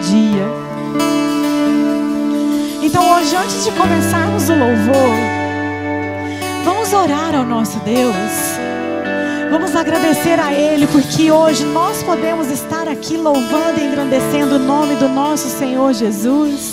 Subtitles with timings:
[0.00, 0.70] dia.
[2.82, 5.16] Então, hoje, antes de começarmos o louvor,
[6.64, 8.14] vamos orar ao nosso Deus.
[9.50, 14.94] Vamos agradecer a Ele, porque hoje nós podemos estar aqui louvando e engrandecendo o nome
[14.96, 16.72] do nosso Senhor Jesus.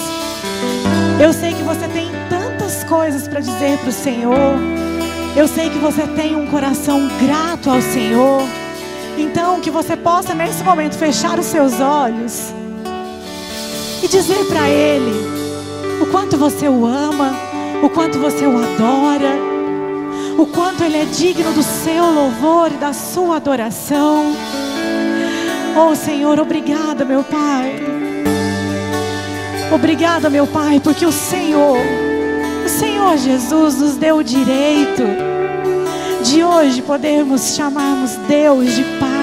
[1.22, 4.56] Eu sei que você tem tantas coisas para dizer para o Senhor.
[5.36, 8.42] Eu sei que você tem um coração grato ao Senhor.
[9.18, 12.54] Então, que você possa nesse momento fechar os seus olhos
[14.04, 15.14] e dizer para Ele
[16.02, 17.34] o quanto você o ama,
[17.84, 19.58] o quanto você o adora
[20.38, 24.36] o quanto Ele é digno do seu louvor e da sua adoração.
[25.76, 27.76] Oh Senhor, obrigada, meu Pai.
[29.74, 31.80] Obrigada, meu Pai, porque o Senhor,
[32.66, 35.04] o Senhor Jesus nos deu o direito
[36.24, 39.17] de hoje podermos chamarmos Deus de Pai.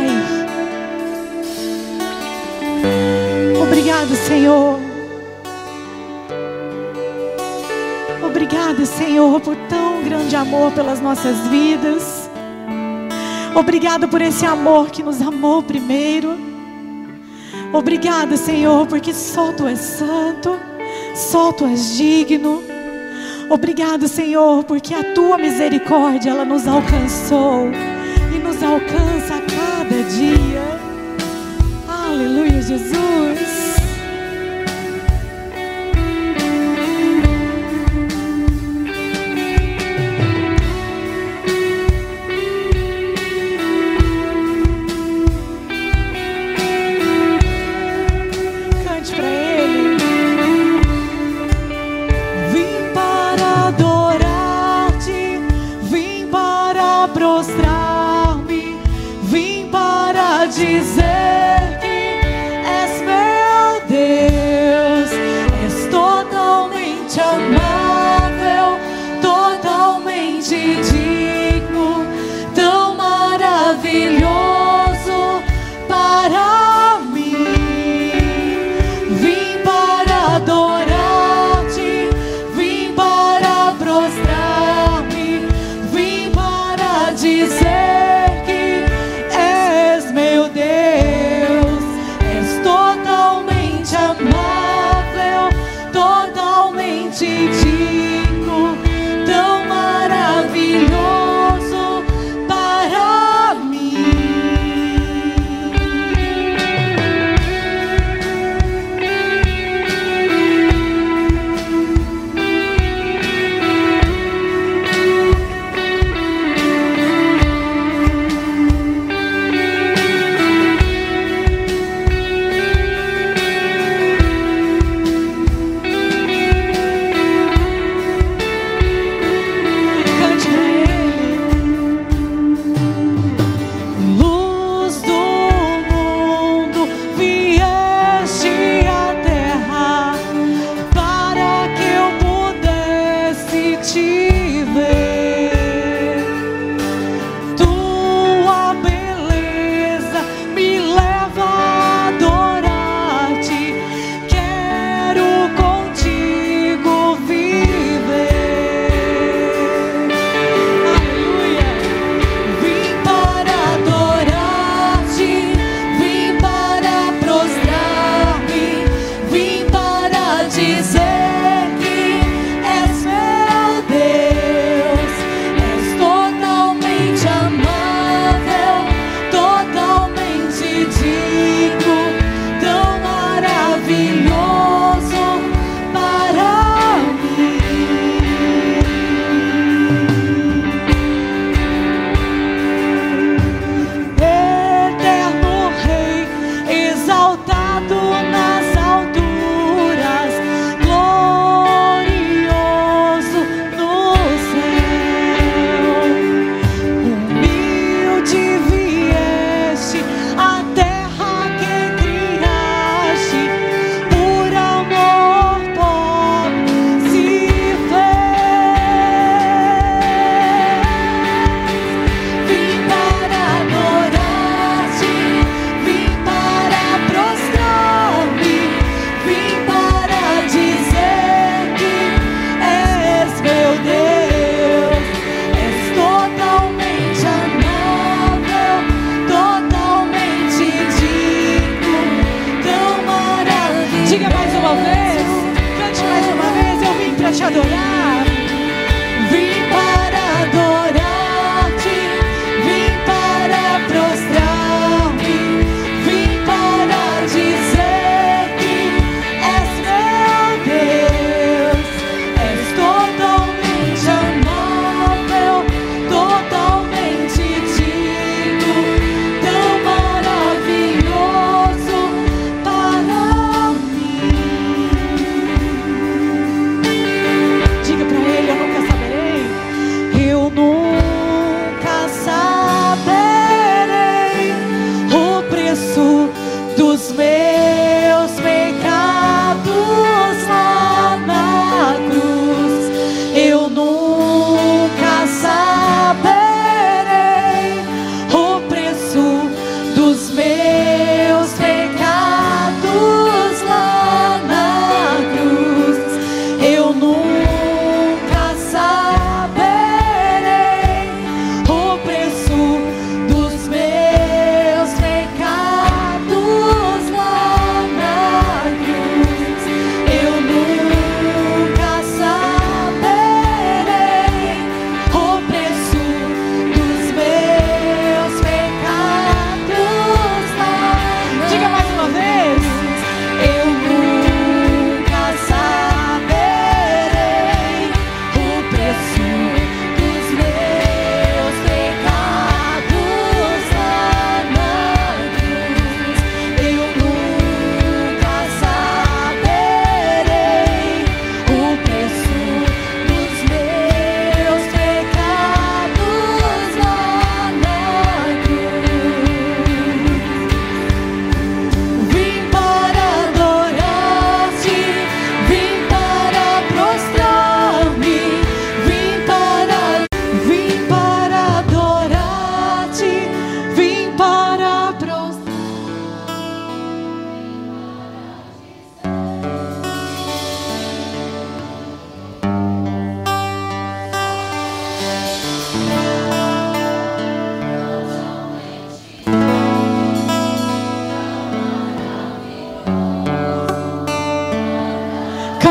[4.35, 4.81] Senhor.
[8.21, 12.29] Obrigado, Senhor, por tão grande amor pelas nossas vidas.
[13.55, 16.37] Obrigado por esse amor que nos amou primeiro.
[17.73, 20.59] Obrigado, Senhor, porque só Tu és santo,
[21.15, 22.61] só Tu és digno.
[23.49, 27.71] Obrigado, Senhor, porque a Tua misericórdia ela nos alcançou
[28.35, 30.61] e nos alcança a cada dia.
[31.87, 33.44] Aleluia, Jesus.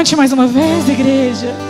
[0.03, 1.62] Cante mais uma vez, igreja.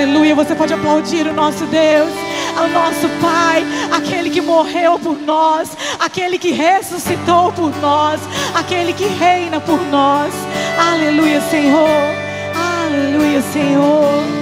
[0.00, 2.08] Aleluia, você pode aplaudir o nosso Deus,
[2.56, 8.18] o nosso Pai, aquele que morreu por nós, aquele que ressuscitou por nós,
[8.54, 10.32] aquele que reina por nós.
[10.78, 11.86] Aleluia, Senhor.
[12.56, 14.39] Aleluia, Senhor.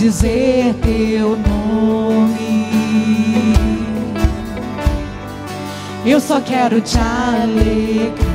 [0.00, 2.66] Dizer teu nome.
[6.06, 8.30] Eu só quero te alegrar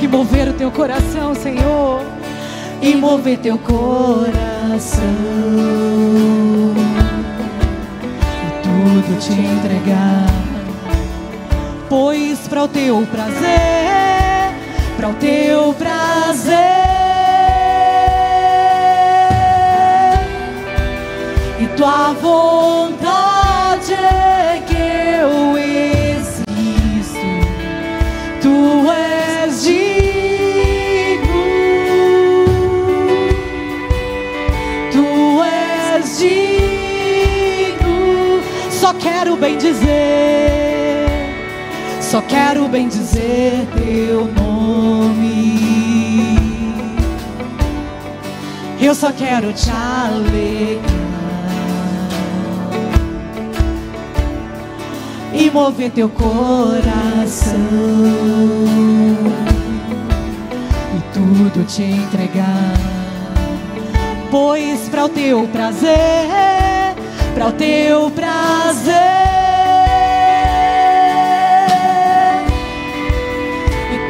[0.00, 2.02] e mover o teu coração, Senhor,
[2.82, 4.32] e mover teu coração
[8.42, 10.26] e tudo te entregar,
[11.88, 14.52] pois para o teu prazer,
[14.96, 16.61] para o teu prazer
[39.42, 41.08] bem dizer,
[42.00, 45.58] só quero bem dizer teu nome.
[48.80, 51.02] Eu só quero te alegrar
[55.34, 57.58] e mover teu coração
[60.96, 62.74] e tudo te entregar.
[64.30, 66.94] Pois para o teu prazer,
[67.34, 69.21] para o teu prazer,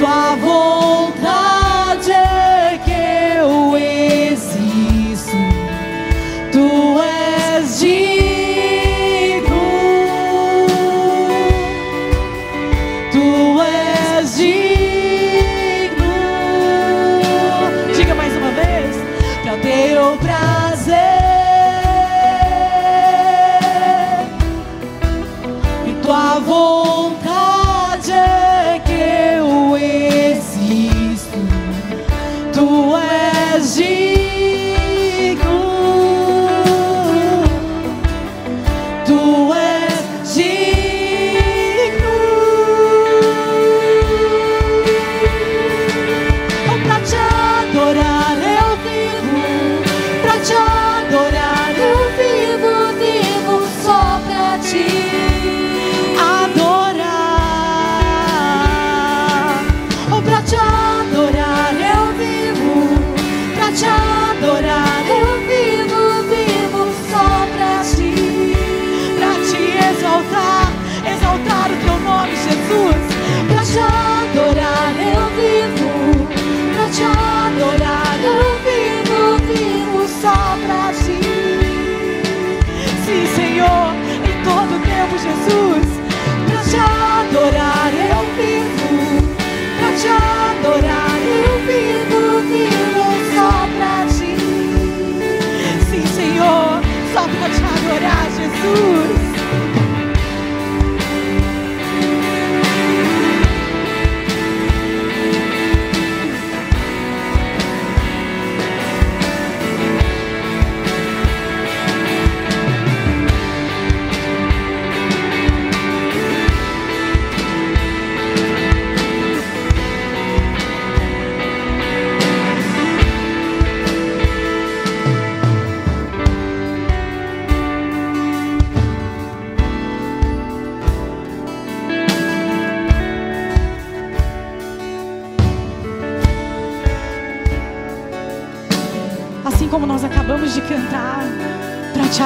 [0.02, 1.01] tua vontade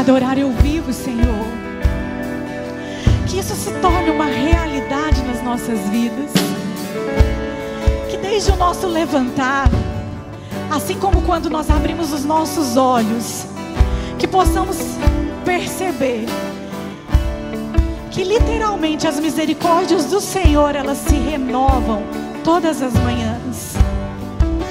[0.07, 1.45] adorar eu vivo, Senhor.
[3.27, 6.31] Que isso se torne uma realidade nas nossas vidas.
[8.09, 9.69] Que desde o nosso levantar,
[10.71, 13.47] assim como quando nós abrimos os nossos olhos,
[14.16, 14.77] que possamos
[15.45, 16.27] perceber
[18.12, 22.05] que literalmente as misericórdias do Senhor, elas se renovam
[22.45, 23.75] todas as manhãs.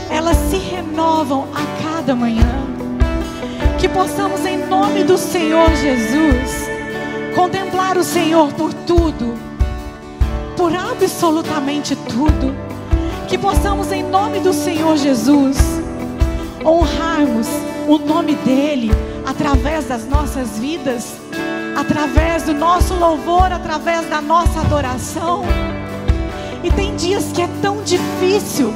[0.10, 2.74] Elas se renovam a cada manhã.
[3.86, 6.67] Que possamos em nome do Senhor Jesus
[7.36, 9.36] contemplar o Senhor por tudo,
[10.58, 12.56] por absolutamente tudo.
[13.28, 15.58] Que possamos em nome do Senhor Jesus
[16.65, 17.45] honrarmos
[17.88, 18.89] o nome dele
[19.24, 21.17] através das nossas vidas,
[21.78, 25.45] através do nosso louvor, através da nossa adoração.
[26.63, 28.74] E tem dias que é tão difícil,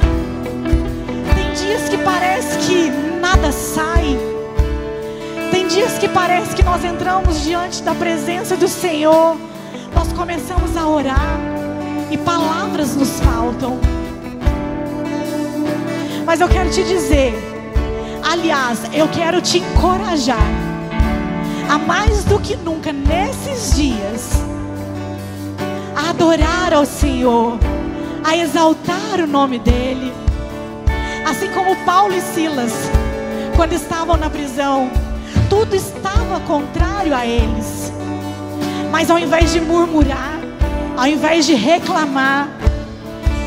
[1.34, 4.29] tem dias que parece que nada sai,
[5.80, 9.34] dias que parece que nós entramos diante da presença do Senhor,
[9.94, 11.38] nós começamos a orar
[12.10, 13.78] e palavras nos faltam.
[16.26, 17.32] Mas eu quero te dizer,
[18.30, 20.50] aliás, eu quero te encorajar
[21.66, 24.32] a mais do que nunca nesses dias
[25.96, 27.58] a adorar ao Senhor,
[28.22, 30.12] a exaltar o nome dEle.
[31.24, 32.74] Assim como Paulo e Silas,
[33.56, 34.90] quando estavam na prisão,
[35.50, 37.92] tudo estava contrário a eles.
[38.90, 40.38] Mas ao invés de murmurar,
[40.96, 42.48] ao invés de reclamar,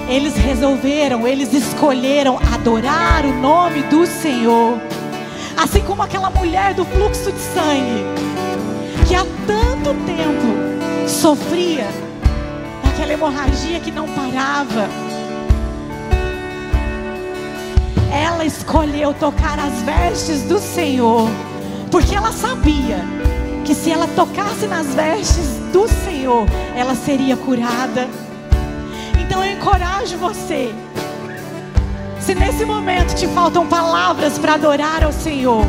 [0.07, 4.77] eles resolveram, eles escolheram adorar o nome do Senhor.
[5.57, 8.03] Assim como aquela mulher do fluxo de sangue,
[9.07, 11.87] que há tanto tempo sofria
[12.83, 14.89] daquela hemorragia que não parava.
[18.11, 21.29] Ela escolheu tocar as vestes do Senhor,
[21.93, 22.97] porque ela sabia
[23.63, 28.09] que se ela tocasse nas vestes do Senhor, ela seria curada.
[29.21, 30.73] Então eu encorajo você.
[32.19, 35.63] Se nesse momento te faltam palavras para adorar ao Senhor,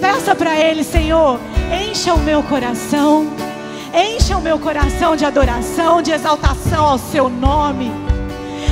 [0.00, 1.40] peça para Ele, Senhor,
[1.90, 3.26] encha o meu coração,
[3.92, 7.90] encha o meu coração de adoração, de exaltação ao Seu nome.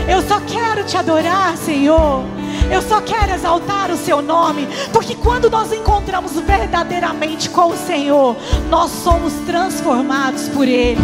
[0.08, 2.22] Eu só quero te adorar, Senhor.
[2.70, 8.36] Eu só quero exaltar o seu nome, porque quando nós encontramos verdadeiramente com o Senhor,
[8.68, 11.00] nós somos transformados por Ele,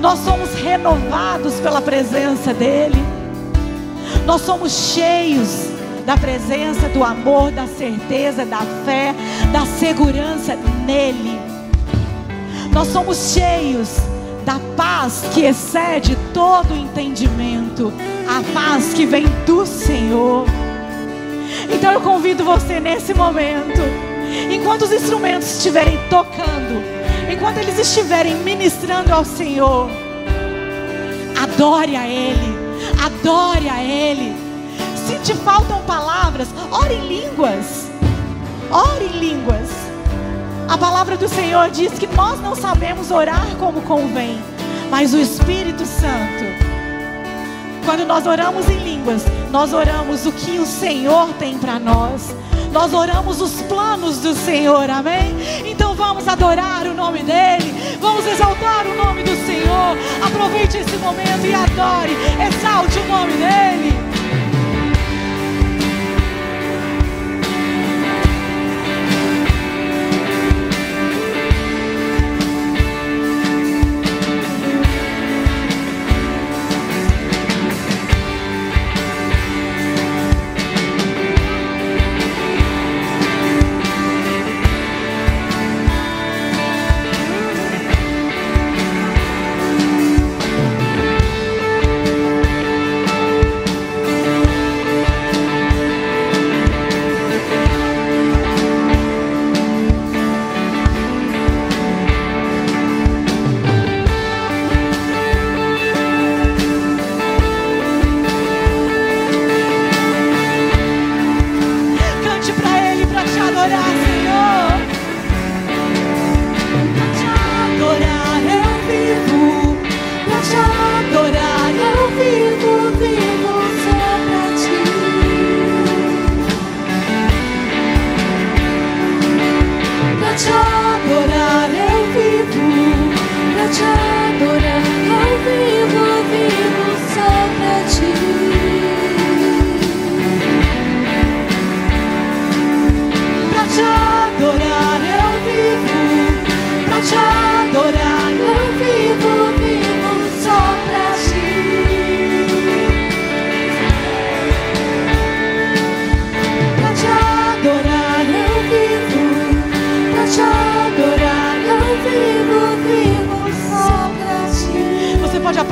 [0.00, 3.02] nós somos renovados pela presença dEle,
[4.26, 9.12] nós somos cheios da presença, do amor, da certeza, da fé,
[9.52, 10.56] da segurança
[10.86, 11.36] nele.
[12.72, 13.96] Nós somos cheios
[14.44, 17.92] da paz que excede todo entendimento,
[18.28, 20.46] a paz que vem do Senhor.
[21.72, 23.80] Então eu convido você nesse momento,
[24.50, 26.82] enquanto os instrumentos estiverem tocando,
[27.32, 29.88] enquanto eles estiverem ministrando ao Senhor,
[31.42, 32.56] adore a Ele,
[33.04, 34.34] adore a Ele.
[34.94, 37.90] Se te faltam palavras, ore em línguas,
[38.70, 39.68] ore em línguas.
[40.68, 44.42] A palavra do Senhor diz que nós não sabemos orar como convém,
[44.90, 46.44] mas o Espírito Santo,
[47.86, 49.22] quando nós oramos em línguas,
[49.52, 52.34] nós oramos o que o Senhor tem para nós.
[52.72, 55.34] Nós oramos os planos do Senhor, amém?
[55.64, 59.96] Então vamos adorar o nome dEle, vamos exaltar o nome do Senhor.
[60.20, 64.15] Aproveite esse momento e adore, exalte o nome dEle.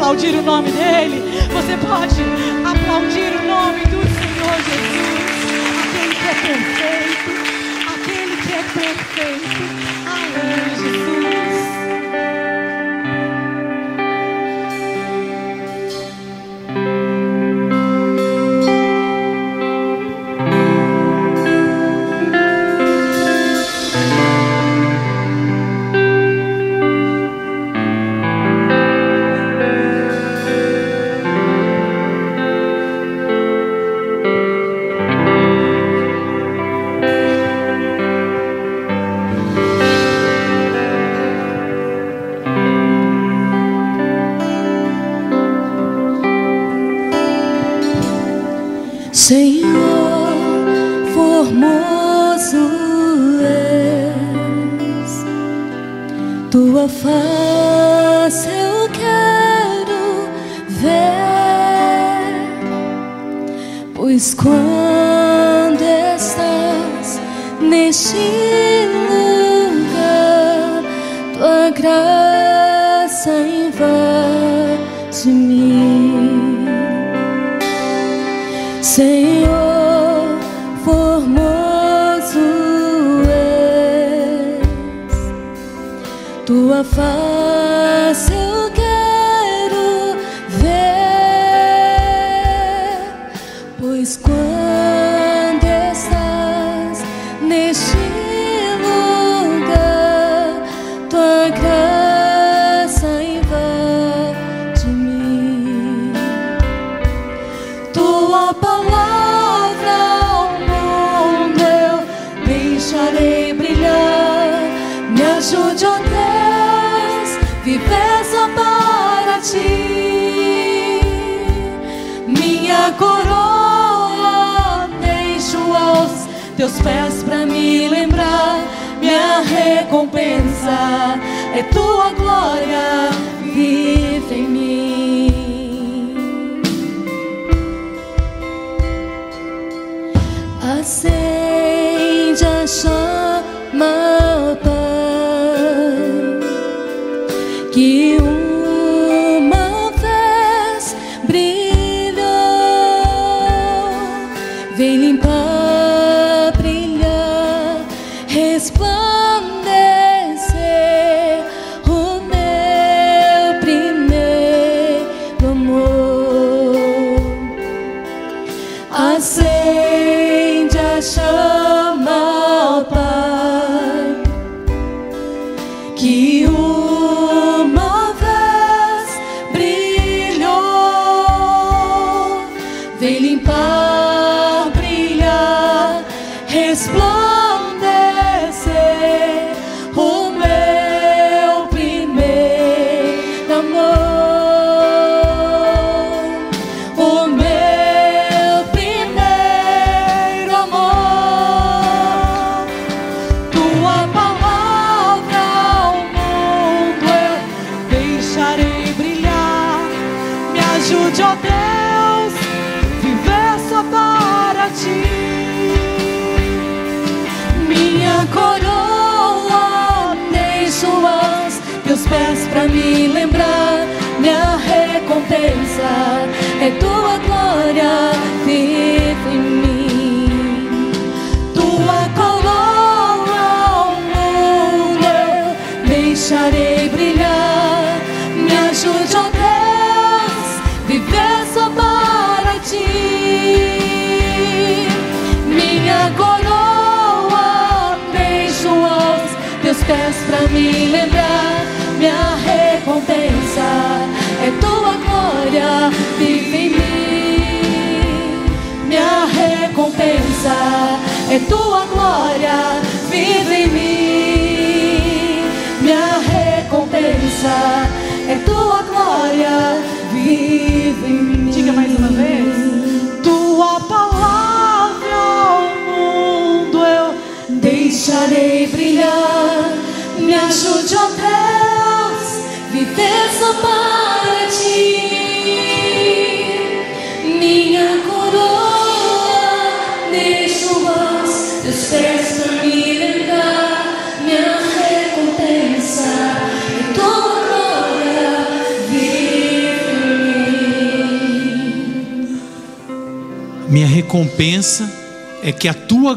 [0.04, 1.22] Aplaudir o nome dEle.
[1.50, 2.22] Você pode
[2.62, 5.24] aplaudir o nome do Senhor Jesus.
[5.80, 7.30] Aquele que é perfeito.
[7.88, 9.73] Aquele que é perfeito.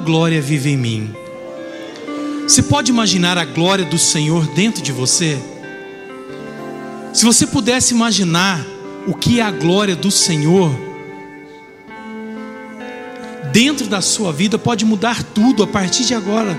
[0.07, 1.13] Glória vive em mim.
[2.43, 5.37] Você pode imaginar a glória do Senhor dentro de você?
[7.13, 8.65] Se você pudesse imaginar
[9.05, 10.71] o que é a glória do Senhor
[13.51, 16.57] dentro da sua vida, pode mudar tudo a partir de agora.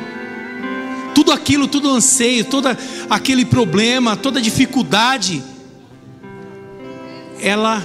[1.15, 2.69] Tudo aquilo, todo anseio, todo
[3.09, 5.43] aquele problema, toda dificuldade,
[7.41, 7.83] ela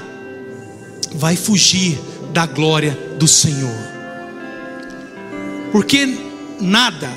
[1.15, 1.97] vai fugir
[2.33, 3.92] da glória do Senhor.
[5.73, 6.07] Porque
[6.61, 7.11] nada,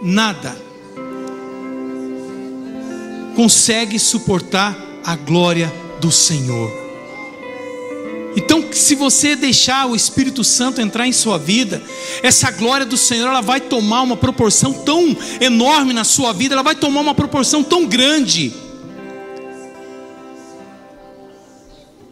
[0.00, 0.56] nada
[3.34, 6.72] consegue suportar a glória do Senhor.
[8.36, 11.82] Então, se você deixar o Espírito Santo entrar em sua vida,
[12.22, 16.62] essa glória do Senhor, ela vai tomar uma proporção tão enorme na sua vida, ela
[16.62, 18.54] vai tomar uma proporção tão grande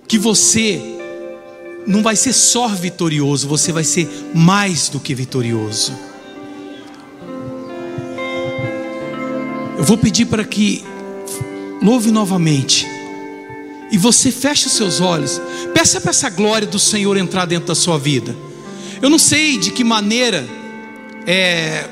[0.09, 0.95] que você
[1.87, 5.92] não vai ser só vitorioso, você vai ser mais do que vitorioso.
[9.79, 10.83] Eu vou pedir para que
[11.83, 12.87] louve novamente.
[13.92, 15.40] E você feche os seus olhos.
[15.72, 18.35] Peça para essa glória do Senhor entrar dentro da sua vida.
[19.01, 20.44] Eu não sei de que maneira
[21.27, 21.85] é,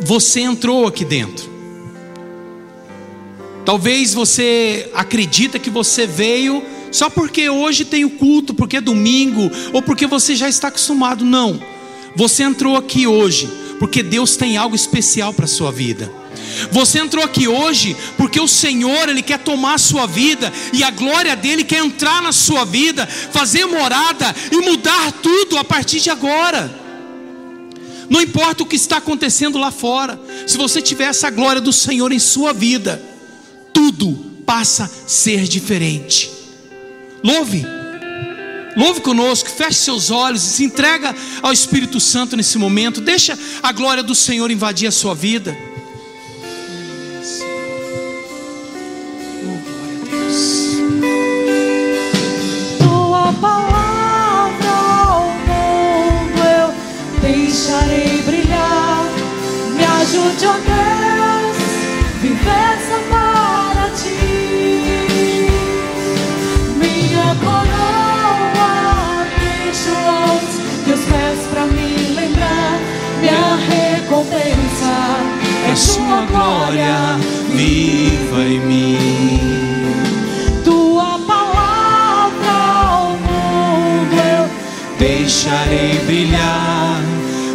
[0.00, 1.48] você entrou aqui dentro.
[3.64, 9.50] Talvez você acredita que você veio só porque hoje tem o culto, porque é domingo,
[9.72, 11.24] ou porque você já está acostumado.
[11.24, 11.60] Não.
[12.16, 13.48] Você entrou aqui hoje
[13.78, 16.10] porque Deus tem algo especial para a sua vida.
[16.72, 20.90] Você entrou aqui hoje porque o Senhor, Ele quer tomar a sua vida e a
[20.90, 26.10] glória dele quer entrar na sua vida, fazer morada e mudar tudo a partir de
[26.10, 26.88] agora.
[28.10, 32.10] Não importa o que está acontecendo lá fora, se você tiver essa glória do Senhor
[32.10, 33.02] em sua vida,
[33.72, 34.12] tudo
[34.46, 36.37] passa a ser diferente.
[37.22, 37.66] Louve,
[38.78, 43.00] Louve conosco, feche seus olhos, se entrega ao Espírito Santo nesse momento.
[43.00, 45.56] Deixa a glória do Senhor invadir a sua vida.
[53.10, 53.32] A
[57.20, 59.04] deixarei brilhar.
[59.76, 60.97] Me ajude, ó Deus,
[75.78, 77.16] sua glória
[77.54, 78.98] viva em mim.
[80.64, 82.52] Tua palavra
[82.84, 84.50] ao mundo eu
[84.98, 87.00] Deixarei brilhar.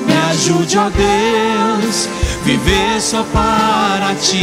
[0.07, 2.07] Me ajude, ó Deus,
[2.45, 4.39] viver só para ti.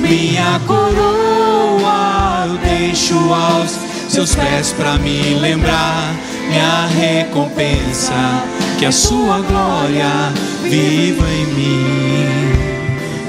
[0.00, 6.14] Minha coroa eu deixo aos seus pés para me lembrar.
[6.48, 8.42] Minha recompensa,
[8.82, 10.10] que a sua glória
[10.64, 11.86] viva em mim.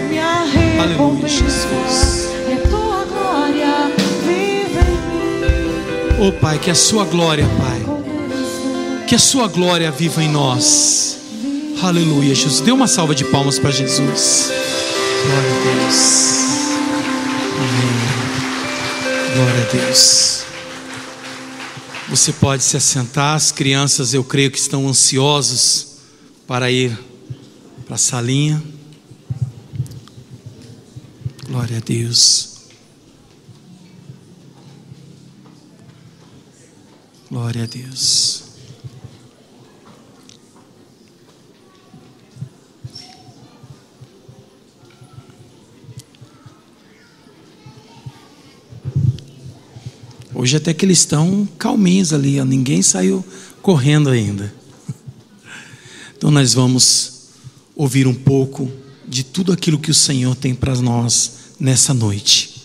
[0.09, 0.45] Minha
[0.81, 2.27] Aleluia, Jesus.
[2.49, 3.91] é tua glória,
[4.25, 6.27] vive em mim.
[6.27, 11.19] Oh Pai, que a sua glória, Pai, que a sua glória viva em nós.
[11.83, 12.61] Aleluia, Jesus.
[12.61, 14.51] Dê uma salva de palmas para Jesus.
[15.23, 16.33] Glória a Deus.
[17.59, 19.35] Amém.
[19.35, 20.33] Glória a Deus.
[22.13, 23.36] Você pode se assentar.
[23.36, 25.95] As crianças, eu creio que estão ansiosos
[26.45, 26.95] para ir
[27.88, 28.63] para a salinha.
[31.47, 32.67] Glória a Deus.
[37.32, 38.42] Glória a Deus.
[50.36, 53.24] Hoje até que eles estão calminhos ali, ninguém saiu
[53.62, 54.54] correndo ainda.
[56.15, 57.13] Então nós vamos
[57.76, 58.72] ouvir um pouco
[59.06, 62.63] de tudo aquilo que o Senhor tem para nós nessa noite.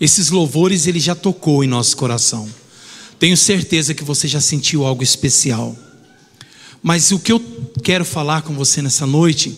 [0.00, 2.48] Esses louvores ele já tocou em nosso coração.
[3.18, 5.76] Tenho certeza que você já sentiu algo especial.
[6.82, 7.42] Mas o que eu
[7.82, 9.54] quero falar com você nessa noite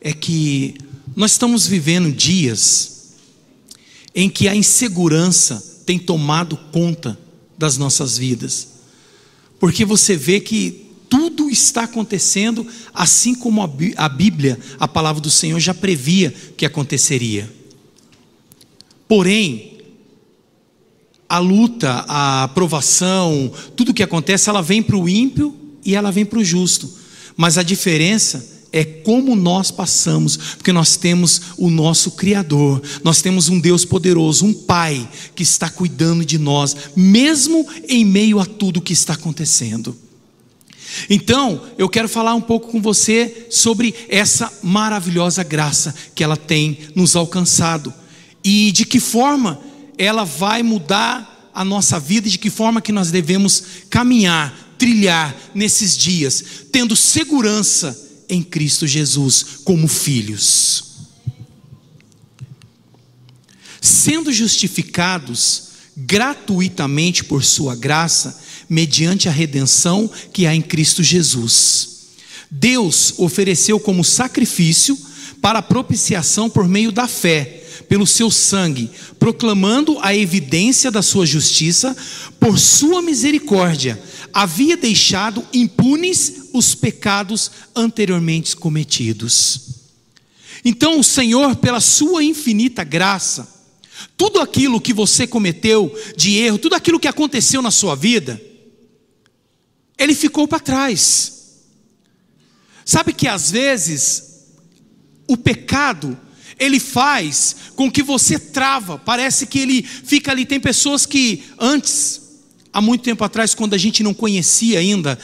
[0.00, 0.74] é que
[1.14, 3.12] nós estamos vivendo dias
[4.12, 7.18] em que a insegurança tem tomado conta
[7.58, 8.68] das nossas vidas.
[9.58, 15.20] Porque você vê que tudo está acontecendo assim como a Bí- a Bíblia, a palavra
[15.20, 17.52] do Senhor, já previa que aconteceria.
[19.08, 19.78] Porém,
[21.28, 25.52] a luta, a aprovação, tudo que acontece, ela vem para o ímpio
[25.84, 26.88] e ela vem para o justo.
[27.36, 33.48] Mas a diferença é como nós passamos, porque nós temos o nosso Criador, nós temos
[33.48, 38.80] um Deus poderoso, um Pai que está cuidando de nós, mesmo em meio a tudo
[38.80, 39.96] que está acontecendo.
[41.08, 46.78] Então, eu quero falar um pouco com você sobre essa maravilhosa graça que ela tem
[46.94, 47.92] nos alcançado
[48.42, 49.60] e de que forma
[49.96, 55.36] ela vai mudar a nossa vida e de que forma que nós devemos caminhar, trilhar
[55.54, 60.84] nesses dias, tendo segurança em Cristo Jesus como filhos.
[63.80, 71.88] Sendo justificados gratuitamente por sua graça, mediante a redenção que há em Cristo Jesus.
[72.50, 74.96] Deus ofereceu como sacrifício
[75.40, 81.96] para propiciação por meio da fé, pelo seu sangue, proclamando a evidência da sua justiça,
[82.38, 84.00] por sua misericórdia,
[84.32, 89.60] havia deixado impunes os pecados anteriormente cometidos.
[90.64, 93.48] Então, o Senhor, pela sua infinita graça,
[94.16, 98.40] tudo aquilo que você cometeu de erro, tudo aquilo que aconteceu na sua vida,
[99.98, 101.40] ele ficou para trás.
[102.84, 104.44] Sabe que às vezes
[105.28, 106.18] o pecado
[106.58, 110.44] ele faz com que você trava, parece que ele fica ali.
[110.44, 112.20] Tem pessoas que antes,
[112.72, 115.18] há muito tempo atrás, quando a gente não conhecia ainda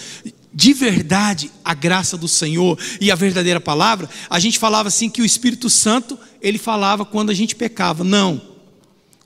[0.53, 5.21] de verdade a graça do Senhor e a verdadeira palavra, a gente falava assim que
[5.21, 8.03] o Espírito Santo, ele falava quando a gente pecava.
[8.03, 8.41] Não.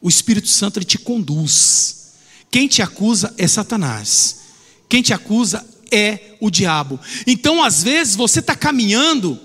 [0.02, 2.14] O Espírito Santo ele te conduz.
[2.50, 4.40] Quem te acusa é Satanás.
[4.88, 6.98] Quem te acusa é o diabo.
[7.26, 9.38] Então, às vezes, você está caminhando,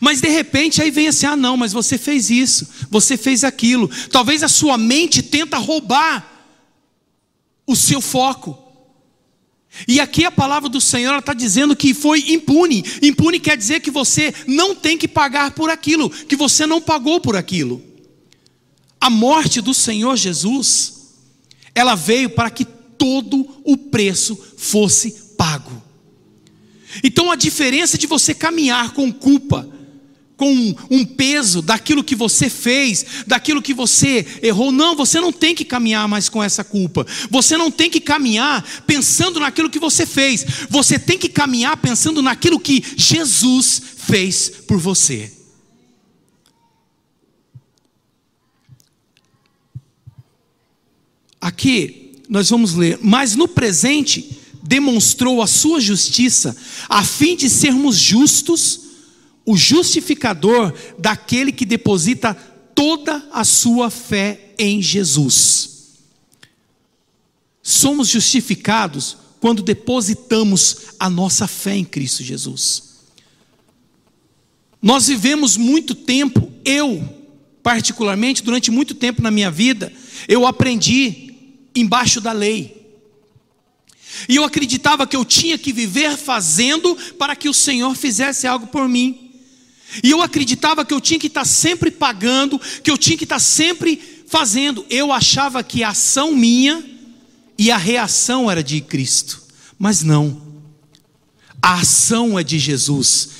[0.00, 3.88] mas de repente aí vem assim: ah, não, mas você fez isso, você fez aquilo.
[4.10, 6.37] Talvez a sua mente tenta roubar
[7.68, 8.58] o seu foco.
[9.86, 12.82] E aqui a palavra do Senhor está dizendo que foi impune.
[13.02, 17.20] Impune quer dizer que você não tem que pagar por aquilo, que você não pagou
[17.20, 17.80] por aquilo.
[18.98, 20.94] A morte do Senhor Jesus,
[21.74, 25.82] ela veio para que todo o preço fosse pago.
[27.04, 29.68] Então a diferença de você caminhar com culpa,
[30.38, 35.52] com um peso daquilo que você fez, daquilo que você errou, não, você não tem
[35.52, 37.04] que caminhar mais com essa culpa.
[37.28, 40.46] Você não tem que caminhar pensando naquilo que você fez.
[40.70, 45.32] Você tem que caminhar pensando naquilo que Jesus fez por você.
[51.40, 56.56] Aqui nós vamos ler, mas no presente demonstrou a sua justiça,
[56.88, 58.87] a fim de sermos justos,
[59.48, 62.34] o justificador daquele que deposita
[62.74, 65.70] toda a sua fé em Jesus.
[67.62, 72.98] Somos justificados quando depositamos a nossa fé em Cristo Jesus.
[74.82, 77.02] Nós vivemos muito tempo, eu,
[77.62, 79.90] particularmente, durante muito tempo na minha vida,
[80.28, 81.32] eu aprendi
[81.74, 82.86] embaixo da lei.
[84.28, 88.66] E eu acreditava que eu tinha que viver fazendo para que o Senhor fizesse algo
[88.66, 89.27] por mim.
[90.02, 93.38] E eu acreditava que eu tinha que estar sempre pagando, que eu tinha que estar
[93.38, 94.84] sempre fazendo.
[94.90, 96.84] Eu achava que a ação minha
[97.56, 99.42] e a reação era de Cristo.
[99.78, 100.40] Mas não.
[101.60, 103.30] A ação é de Jesus.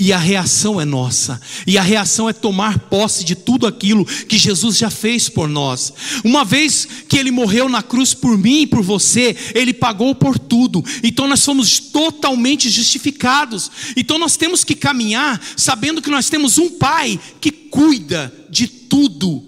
[0.00, 1.40] E a reação é nossa.
[1.66, 5.92] E a reação é tomar posse de tudo aquilo que Jesus já fez por nós.
[6.24, 10.38] Uma vez que ele morreu na cruz por mim e por você, ele pagou por
[10.38, 10.84] tudo.
[11.02, 13.70] Então nós fomos totalmente justificados.
[13.96, 19.47] Então nós temos que caminhar sabendo que nós temos um pai que cuida de tudo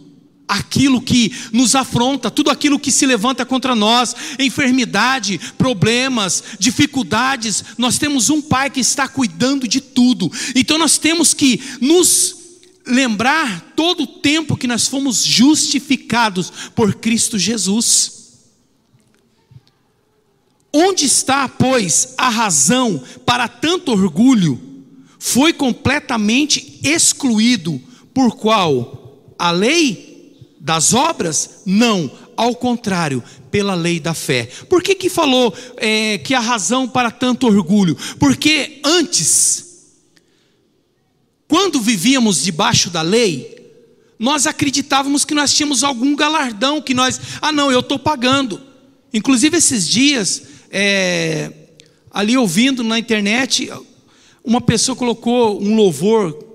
[0.51, 7.99] aquilo que nos afronta, tudo aquilo que se levanta contra nós, enfermidade, problemas, dificuldades, nós
[7.99, 10.31] temos um Pai que está cuidando de tudo.
[10.57, 12.35] Então nós temos que nos
[12.85, 18.19] lembrar todo o tempo que nós fomos justificados por Cristo Jesus.
[20.73, 24.61] Onde está, pois, a razão para tanto orgulho?
[25.17, 27.81] Foi completamente excluído
[28.13, 29.35] por qual?
[29.39, 30.10] A lei
[30.61, 31.63] das obras?
[31.65, 34.49] Não, ao contrário, pela lei da fé.
[34.69, 37.97] Por que, que falou é, que a razão para tanto orgulho?
[38.19, 39.65] Porque antes,
[41.49, 43.59] quando vivíamos debaixo da lei,
[44.19, 48.61] nós acreditávamos que nós tínhamos algum galardão, que nós, ah não, eu estou pagando.
[49.15, 51.51] Inclusive esses dias, é,
[52.11, 53.73] ali ouvindo na internet,
[54.45, 56.50] uma pessoa colocou um louvor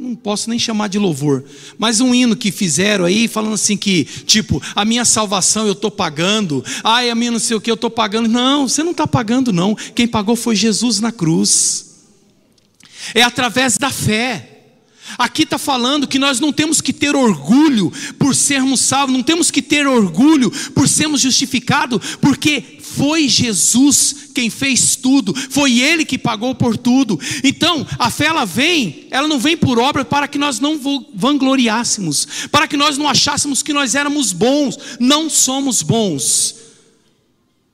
[0.00, 1.44] não posso nem chamar de louvor,
[1.76, 5.90] mas um hino que fizeram aí, falando assim que, tipo, a minha salvação eu estou
[5.90, 8.28] pagando, ai, a minha não sei o que eu estou pagando.
[8.28, 9.74] Não, você não está pagando, não.
[9.74, 11.86] Quem pagou foi Jesus na cruz.
[13.12, 14.54] É através da fé.
[15.16, 19.50] Aqui está falando que nós não temos que ter orgulho por sermos salvos, não temos
[19.50, 26.18] que ter orgulho por sermos justificados, porque foi Jesus quem fez tudo, foi Ele que
[26.18, 27.18] pagou por tudo.
[27.44, 30.80] Então, a fé ela vem, ela não vem por obra para que nós não
[31.14, 34.76] vangloriássemos, para que nós não achássemos que nós éramos bons.
[34.98, 36.56] Não somos bons,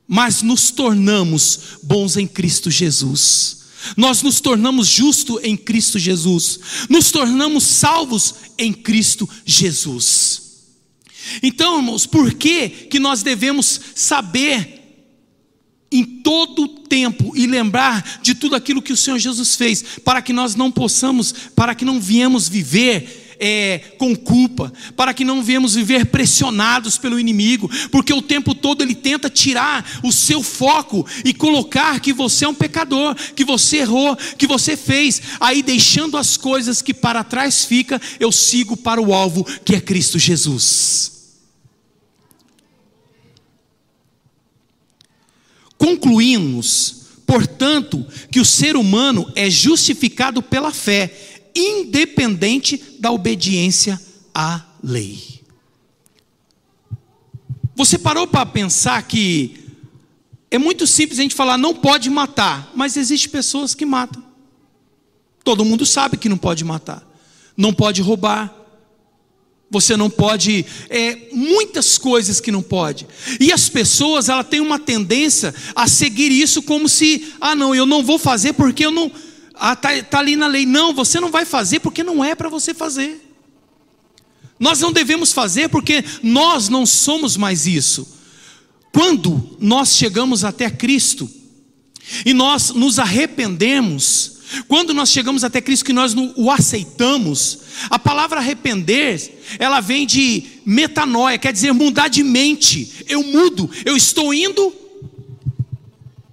[0.06, 3.64] mas nos tornamos bons em Cristo Jesus.
[3.96, 10.42] Nós nos tornamos justos em Cristo Jesus, nos tornamos salvos em Cristo Jesus.
[11.42, 14.73] Então, irmãos, por que, que nós devemos saber
[15.94, 20.20] em todo o tempo e lembrar de tudo aquilo que o Senhor Jesus fez, para
[20.20, 25.40] que nós não possamos, para que não viemos viver é, com culpa, para que não
[25.40, 31.06] viemos viver pressionados pelo inimigo, porque o tempo todo ele tenta tirar o seu foco
[31.24, 36.16] e colocar que você é um pecador, que você errou, que você fez, aí deixando
[36.16, 41.13] as coisas que para trás fica, eu sigo para o alvo que é Cristo Jesus.
[45.84, 51.12] Concluímos, portanto, que o ser humano é justificado pela fé,
[51.54, 54.00] independente da obediência
[54.34, 55.42] à lei.
[57.76, 59.74] Você parou para pensar que
[60.50, 64.24] é muito simples a gente falar não pode matar, mas existem pessoas que matam.
[65.44, 67.06] Todo mundo sabe que não pode matar,
[67.54, 68.56] não pode roubar,
[69.74, 73.06] você não pode, é, muitas coisas que não pode.
[73.40, 77.84] E as pessoas, ela tem uma tendência a seguir isso como se, ah, não, eu
[77.84, 79.10] não vou fazer porque eu não,
[79.52, 80.64] ah, tá, tá ali na lei.
[80.64, 83.20] Não, você não vai fazer porque não é para você fazer.
[84.60, 88.06] Nós não devemos fazer porque nós não somos mais isso.
[88.92, 91.28] Quando nós chegamos até Cristo
[92.24, 94.33] e nós nos arrependemos,
[94.68, 97.58] quando nós chegamos até Cristo, que nós o aceitamos,
[97.90, 103.04] a palavra arrepender, ela vem de metanoia, quer dizer mudar de mente.
[103.08, 104.72] Eu mudo, eu estou indo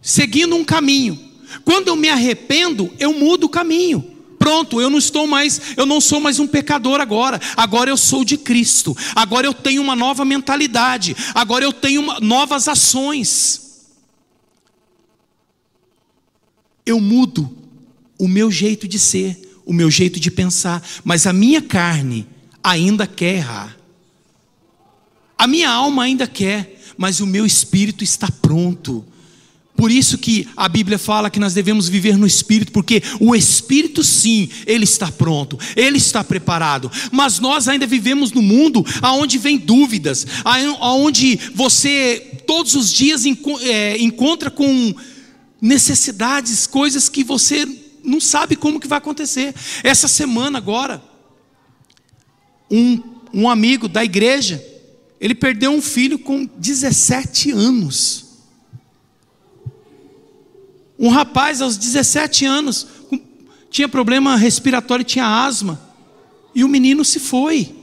[0.01, 1.19] seguindo um caminho.
[1.63, 4.07] Quando eu me arrependo, eu mudo o caminho.
[4.39, 7.39] Pronto, eu não estou mais, eu não sou mais um pecador agora.
[7.55, 8.97] Agora eu sou de Cristo.
[9.15, 11.15] Agora eu tenho uma nova mentalidade.
[11.35, 13.91] Agora eu tenho uma, novas ações.
[16.83, 17.60] Eu mudo
[18.21, 22.27] o meu jeito de ser, o meu jeito de pensar, mas a minha carne
[22.63, 23.75] ainda quer errar.
[25.35, 29.03] A minha alma ainda quer, mas o meu espírito está pronto.
[29.75, 34.03] Por isso que a Bíblia fala que nós devemos viver no Espírito, porque o Espírito
[34.03, 36.91] sim, ele está pronto, ele está preparado.
[37.11, 40.27] Mas nós ainda vivemos no mundo aonde vem dúvidas,
[40.79, 43.23] aonde você todos os dias
[43.63, 44.93] é, encontra com
[45.59, 49.53] necessidades, coisas que você não sabe como que vai acontecer.
[49.83, 51.01] Essa semana agora,
[52.69, 53.01] um,
[53.33, 54.63] um amigo da igreja,
[55.19, 58.25] ele perdeu um filho com 17 anos.
[60.97, 62.87] Um rapaz aos 17 anos
[63.69, 65.81] tinha problema respiratório, tinha asma,
[66.53, 67.73] e o menino se foi.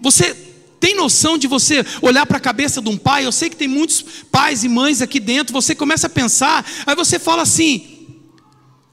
[0.00, 0.49] Você
[0.80, 3.26] tem noção de você olhar para a cabeça de um pai?
[3.26, 4.02] Eu sei que tem muitos
[4.32, 5.52] pais e mães aqui dentro.
[5.52, 8.08] Você começa a pensar, aí você fala assim: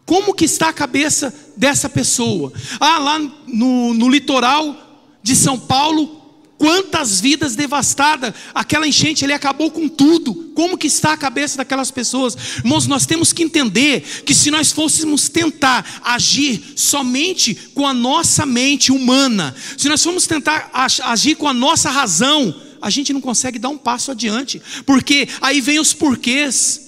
[0.05, 2.51] como que está a cabeça dessa pessoa?
[2.79, 4.75] Ah, lá no, no litoral
[5.23, 6.16] de São Paulo,
[6.57, 10.33] Quantas vidas devastadas, aquela enchente ele acabou com tudo.
[10.55, 12.35] Como que está a cabeça daquelas pessoas?
[12.57, 18.43] Irmãos, nós temos que entender que se nós fôssemos tentar agir somente com a nossa
[18.43, 23.59] mente humana, se nós formos tentar agir com a nossa razão, a gente não consegue
[23.59, 26.81] dar um passo adiante, porque aí vem os porquês.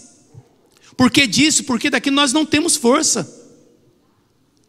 [0.97, 1.63] Por que disso?
[1.63, 3.37] Porque daqui nós não temos força.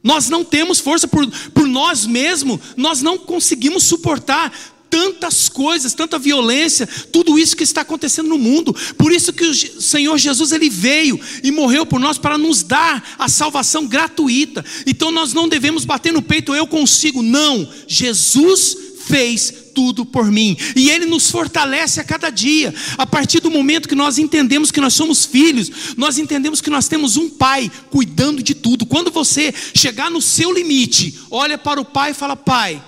[0.03, 4.53] Nós não temos força por, por nós mesmos, nós não conseguimos suportar
[4.91, 8.75] tantas coisas, tanta violência, tudo isso que está acontecendo no mundo.
[8.99, 13.17] Por isso que o Senhor Jesus ele veio e morreu por nós para nos dar
[13.19, 14.65] a salvação gratuita.
[14.85, 17.69] Então nós não devemos bater no peito eu consigo, não.
[17.87, 18.77] Jesus
[19.07, 20.57] fez tudo por mim.
[20.77, 22.75] E Ele nos fortalece a cada dia.
[22.99, 26.89] A partir do momento que nós entendemos que nós somos filhos, nós entendemos que nós
[26.89, 28.85] temos um Pai cuidando de tudo.
[28.87, 32.83] Quando você chegar no seu limite, olha para o Pai e fala: Pai,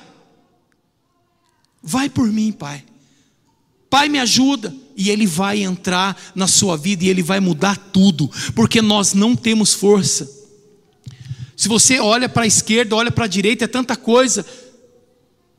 [1.83, 2.85] Vai por mim, Pai.
[3.91, 4.75] Pai, me ajuda.
[4.97, 9.35] E Ele vai entrar na sua vida e Ele vai mudar tudo, porque nós não
[9.35, 10.31] temos força.
[11.57, 14.45] Se você olha para a esquerda, olha para a direita, é tanta coisa.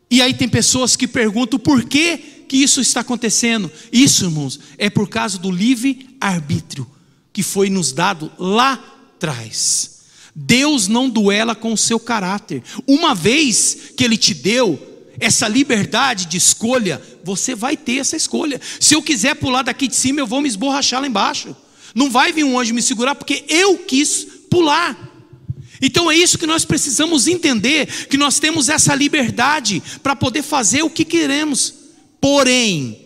[0.10, 2.18] E aí tem pessoas que perguntam por que,
[2.48, 3.72] que isso está acontecendo.
[3.92, 6.88] Isso, irmãos, é por causa do livre-arbítrio
[7.32, 8.74] que foi nos dado lá
[9.16, 10.02] atrás.
[10.36, 12.64] Deus não duela com o seu caráter.
[12.88, 18.60] Uma vez que Ele te deu, essa liberdade de escolha, você vai ter essa escolha.
[18.80, 21.56] Se eu quiser pular daqui de cima, eu vou me esborrachar lá embaixo.
[21.94, 25.12] Não vai vir um anjo me segurar porque eu quis pular.
[25.82, 30.82] Então é isso que nós precisamos entender: que nós temos essa liberdade para poder fazer
[30.82, 31.74] o que queremos.
[32.20, 33.04] Porém,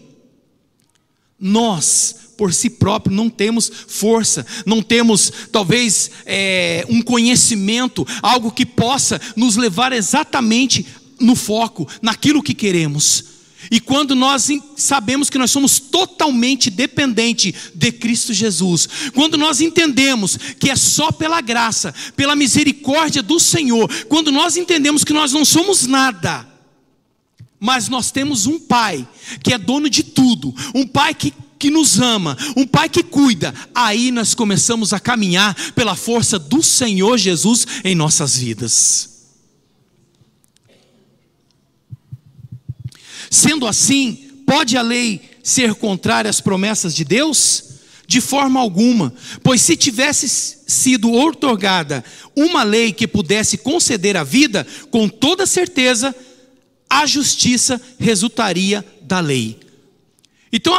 [1.39, 8.65] nós, por si próprio, não temos força, não temos talvez é, um conhecimento, algo que
[8.65, 10.85] possa nos levar exatamente
[11.19, 13.37] no foco, naquilo que queremos.
[13.71, 20.37] E quando nós sabemos que nós somos totalmente dependentes de Cristo Jesus, quando nós entendemos
[20.59, 25.43] que é só pela graça, pela misericórdia do Senhor, quando nós entendemos que nós não
[25.43, 26.47] somos nada,
[27.59, 29.07] mas nós temos um Pai
[29.43, 33.53] que é dono de tudo, um Pai que, que nos ama, um Pai que cuida,
[33.73, 39.16] aí nós começamos a caminhar pela força do Senhor Jesus em nossas vidas.
[43.29, 47.63] Sendo assim, pode a lei ser contrária às promessas de Deus?
[48.07, 49.13] De forma alguma,
[49.43, 50.29] pois se tivesse
[50.65, 56.15] sido outorgada uma lei que pudesse conceder a vida, com toda certeza
[56.89, 59.59] a justiça resultaria da lei.
[60.53, 60.73] Então,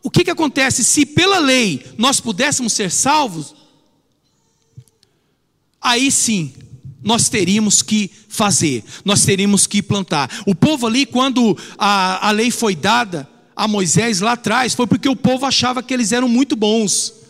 [0.00, 0.84] o que, que acontece?
[0.84, 3.54] Se pela lei nós pudéssemos ser salvos,
[5.80, 6.52] aí sim
[7.02, 10.30] nós teríamos que fazer, nós teríamos que plantar.
[10.46, 15.08] O povo ali, quando a, a lei foi dada a Moisés lá atrás, foi porque
[15.08, 17.20] o povo achava que eles eram muito bons.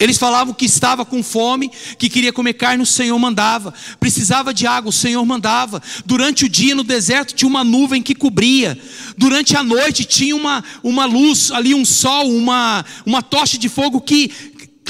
[0.00, 3.74] Eles falavam que estava com fome, que queria comer carne, o Senhor mandava.
[4.00, 5.82] Precisava de água, o Senhor mandava.
[6.06, 8.80] Durante o dia no deserto tinha uma nuvem que cobria.
[9.18, 14.00] Durante a noite tinha uma, uma luz ali, um sol, uma, uma tocha de fogo
[14.00, 14.32] que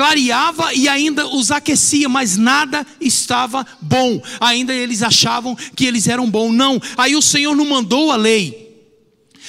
[0.00, 4.22] clareava e ainda os aquecia, mas nada estava bom.
[4.40, 6.54] Ainda eles achavam que eles eram bons.
[6.54, 8.80] Não, aí o Senhor não mandou a lei.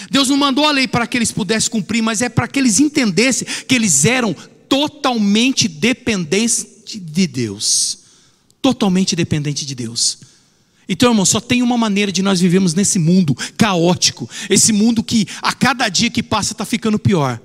[0.09, 2.81] Deus não mandou a lei para que eles pudessem cumprir, mas é para que eles
[2.81, 4.35] entendessem que eles eram
[4.67, 7.99] totalmente dependentes de Deus.
[8.61, 10.17] Totalmente dependente de Deus.
[10.89, 15.25] Então, irmão, só tem uma maneira de nós vivermos nesse mundo caótico, esse mundo que
[15.41, 17.39] a cada dia que passa está ficando pior.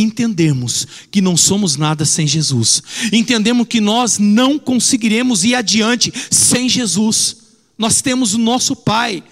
[0.00, 2.82] Entendemos que não somos nada sem Jesus,
[3.12, 7.36] entendemos que nós não conseguiremos ir adiante sem Jesus.
[7.76, 9.22] Nós temos o nosso Pai,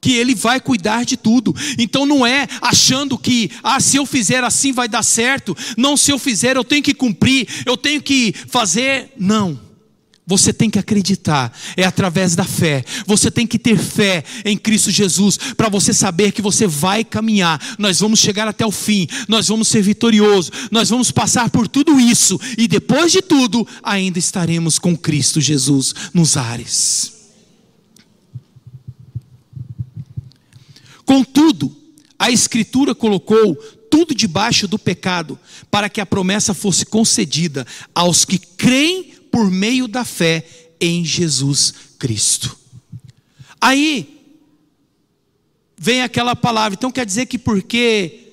[0.00, 1.54] que Ele vai cuidar de tudo.
[1.78, 6.10] Então não é achando que, ah, se eu fizer assim vai dar certo, não, se
[6.10, 9.12] eu fizer eu tenho que cumprir, eu tenho que fazer.
[9.18, 9.67] Não.
[10.28, 12.84] Você tem que acreditar, é através da fé.
[13.06, 17.58] Você tem que ter fé em Cristo Jesus, para você saber que você vai caminhar.
[17.78, 21.98] Nós vamos chegar até o fim, nós vamos ser vitoriosos, nós vamos passar por tudo
[21.98, 27.14] isso, e depois de tudo, ainda estaremos com Cristo Jesus nos ares.
[31.06, 31.74] Contudo,
[32.18, 33.54] a Escritura colocou
[33.90, 35.38] tudo debaixo do pecado,
[35.70, 40.46] para que a promessa fosse concedida aos que creem por meio da fé
[40.80, 42.56] em Jesus Cristo.
[43.60, 44.18] Aí
[45.76, 48.32] vem aquela palavra, então quer dizer que porque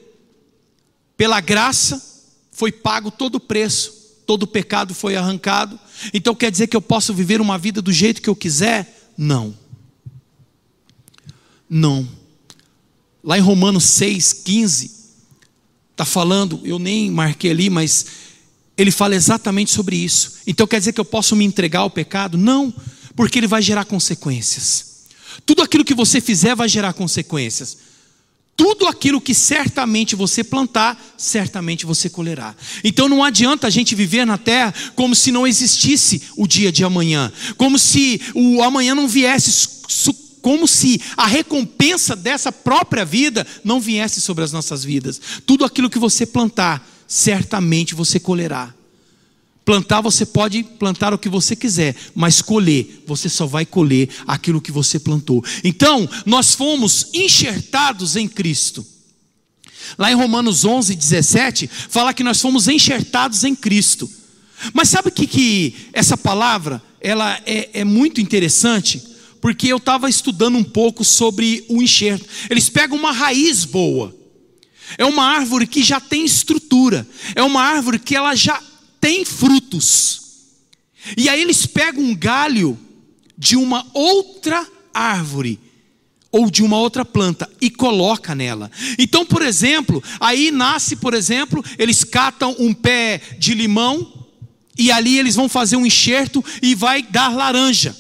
[1.16, 2.04] pela graça
[2.52, 3.94] foi pago todo o preço,
[4.26, 5.80] todo o pecado foi arrancado,
[6.14, 9.12] então quer dizer que eu posso viver uma vida do jeito que eu quiser?
[9.18, 9.56] Não.
[11.70, 12.08] Não.
[13.24, 14.92] Lá em Romanos 6, 15,
[15.92, 18.06] está falando, eu nem marquei ali, mas
[18.78, 20.34] ele fala exatamente sobre isso.
[20.46, 22.38] Então quer dizer que eu posso me entregar ao pecado?
[22.38, 22.74] Não,
[23.16, 24.96] porque ele vai gerar consequências.
[25.46, 27.78] Tudo aquilo que você fizer vai gerar consequências.
[28.58, 32.56] Tudo aquilo que certamente você plantar, certamente você colherá.
[32.86, 36.84] Então não adianta a gente viver na terra como se não existisse o dia de
[36.84, 39.68] amanhã, como se o amanhã não viesse,
[40.42, 45.20] como se a recompensa dessa própria vida não viesse sobre as nossas vidas.
[45.46, 48.74] Tudo aquilo que você plantar, certamente você colherá.
[49.66, 54.62] Plantar você pode plantar o que você quiser, mas colher, você só vai colher aquilo
[54.62, 55.44] que você plantou.
[55.64, 58.86] Então, nós fomos enxertados em Cristo.
[59.98, 64.10] Lá em Romanos 11, 17, fala que nós fomos enxertados em Cristo.
[64.72, 69.02] Mas sabe o que, que essa palavra ela é, é muito interessante?
[69.42, 72.26] Porque eu estava estudando um pouco sobre o enxerto.
[72.52, 74.16] Eles pegam uma raiz boa
[74.98, 77.08] é uma árvore que já tem estrutura.
[77.36, 78.62] É uma árvore que ela já
[79.00, 80.22] tem frutos.
[81.18, 82.78] E aí eles pegam um galho
[83.38, 85.60] de uma outra árvore
[86.32, 88.70] ou de uma outra planta e coloca nela.
[88.98, 94.28] Então, por exemplo, aí nasce, por exemplo, eles catam um pé de limão
[94.78, 97.96] e ali eles vão fazer um enxerto e vai dar laranja.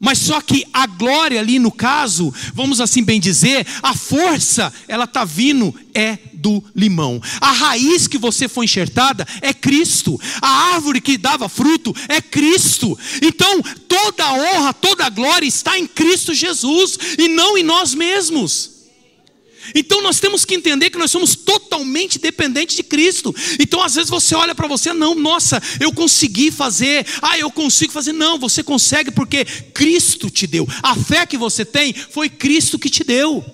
[0.00, 5.04] Mas só que a glória ali no caso, vamos assim bem dizer, a força, ela
[5.04, 7.20] está vindo é do limão.
[7.40, 10.20] A raiz que você foi enxertada é Cristo.
[10.40, 12.96] A árvore que dava fruto é Cristo.
[13.20, 17.92] Então, toda a honra, toda a glória está em Cristo Jesus e não em nós
[17.92, 18.77] mesmos.
[19.74, 23.34] Então nós temos que entender que nós somos totalmente dependentes de Cristo.
[23.58, 27.92] Então às vezes você olha para você, não, nossa, eu consegui fazer, ah, eu consigo
[27.92, 28.12] fazer.
[28.12, 30.66] Não, você consegue porque Cristo te deu.
[30.82, 33.44] A fé que você tem foi Cristo que te deu.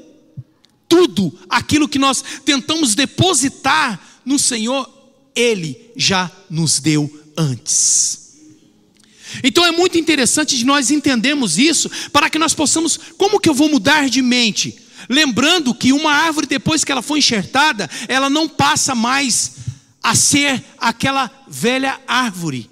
[0.88, 4.88] Tudo aquilo que nós tentamos depositar no Senhor,
[5.34, 8.24] Ele já nos deu antes.
[9.42, 13.54] Então é muito interessante de nós entendermos isso para que nós possamos, como que eu
[13.54, 14.83] vou mudar de mente?
[15.08, 19.56] Lembrando que uma árvore, depois que ela foi enxertada, ela não passa mais
[20.02, 22.70] a ser aquela velha árvore.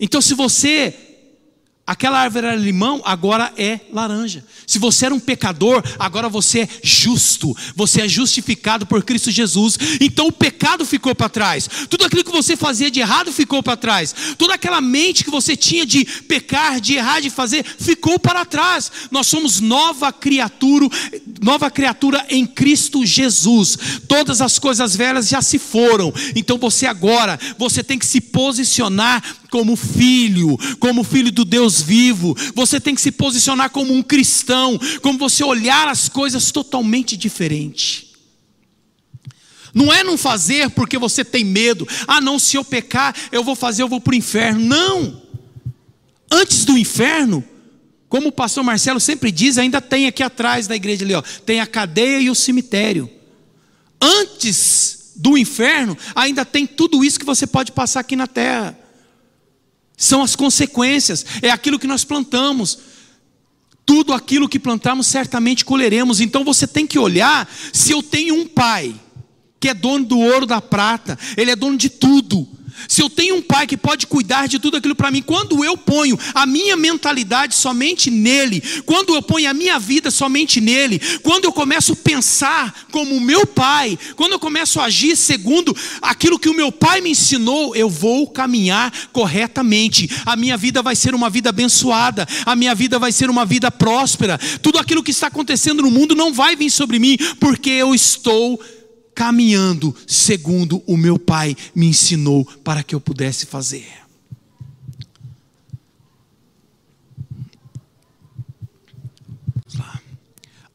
[0.00, 1.11] Então, se você
[1.84, 4.44] Aquela árvore era limão, agora é laranja.
[4.68, 7.56] Se você era um pecador, agora você é justo.
[7.74, 9.76] Você é justificado por Cristo Jesus.
[10.00, 11.68] Então o pecado ficou para trás.
[11.90, 14.14] Tudo aquilo que você fazia de errado ficou para trás.
[14.38, 18.90] Toda aquela mente que você tinha de pecar, de errar, de fazer, ficou para trás.
[19.10, 20.88] Nós somos nova criatura,
[21.42, 23.76] nova criatura em Cristo Jesus.
[24.06, 26.14] Todas as coisas velhas já se foram.
[26.36, 32.34] Então você agora, você tem que se posicionar como filho, como filho do Deus vivo.
[32.54, 38.12] Você tem que se posicionar como um cristão, como você olhar as coisas totalmente diferente.
[39.74, 41.86] Não é não fazer porque você tem medo.
[42.08, 44.58] Ah, não, se eu pecar, eu vou fazer, eu vou para o inferno.
[44.58, 45.20] Não.
[46.30, 47.44] Antes do inferno,
[48.08, 51.60] como o pastor Marcelo sempre diz, ainda tem aqui atrás da igreja ali, ó, tem
[51.60, 53.10] a cadeia e o cemitério.
[54.00, 58.78] Antes do inferno, ainda tem tudo isso que você pode passar aqui na terra.
[59.96, 62.78] São as consequências, é aquilo que nós plantamos.
[63.84, 66.20] Tudo aquilo que plantamos certamente colheremos.
[66.20, 68.94] Então você tem que olhar se eu tenho um pai
[69.60, 72.48] que é dono do ouro, da prata, ele é dono de tudo.
[72.88, 75.76] Se eu tenho um pai que pode cuidar de tudo aquilo para mim, quando eu
[75.76, 81.44] ponho a minha mentalidade somente nele, quando eu ponho a minha vida somente nele, quando
[81.44, 86.38] eu começo a pensar como o meu pai, quando eu começo a agir segundo aquilo
[86.38, 90.10] que o meu pai me ensinou, eu vou caminhar corretamente.
[90.26, 93.70] A minha vida vai ser uma vida abençoada, a minha vida vai ser uma vida
[93.70, 94.38] próspera.
[94.60, 98.60] Tudo aquilo que está acontecendo no mundo não vai vir sobre mim, porque eu estou
[99.14, 104.02] caminhando segundo o meu pai me ensinou para que eu pudesse fazer.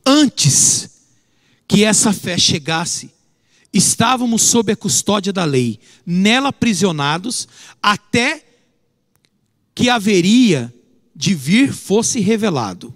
[0.05, 0.89] Antes
[1.67, 3.11] que essa fé chegasse,
[3.73, 7.45] estávamos sob a custódia da lei, nela aprisionados,
[7.81, 8.45] até
[9.75, 10.73] que haveria
[11.13, 12.95] de vir fosse revelado.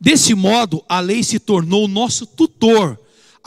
[0.00, 2.96] Desse modo, a lei se tornou nosso tutor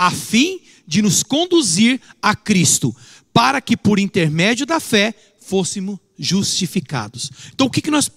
[0.01, 2.95] a fim de nos conduzir a Cristo,
[3.31, 7.29] para que por intermédio da fé fôssemos justificados.
[7.53, 8.09] Então, o que, que nós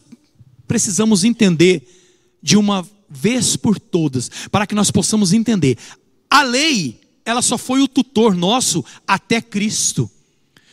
[0.66, 1.87] precisamos entender
[2.43, 5.76] de uma vez por todas, para que nós possamos entender?
[6.30, 10.11] A lei, ela só foi o tutor nosso até Cristo.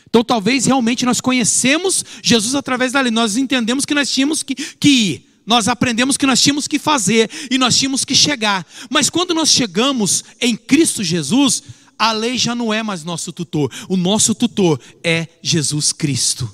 [0.08, 4.54] Então, talvez realmente nós conhecemos Jesus através da lei, nós entendemos que nós tínhamos que,
[4.54, 8.66] que ir nós aprendemos que nós tínhamos que fazer e nós tínhamos que chegar.
[8.90, 11.62] Mas quando nós chegamos em Cristo Jesus,
[11.98, 13.72] a lei já não é mais nosso tutor.
[13.88, 16.52] O nosso tutor é Jesus Cristo.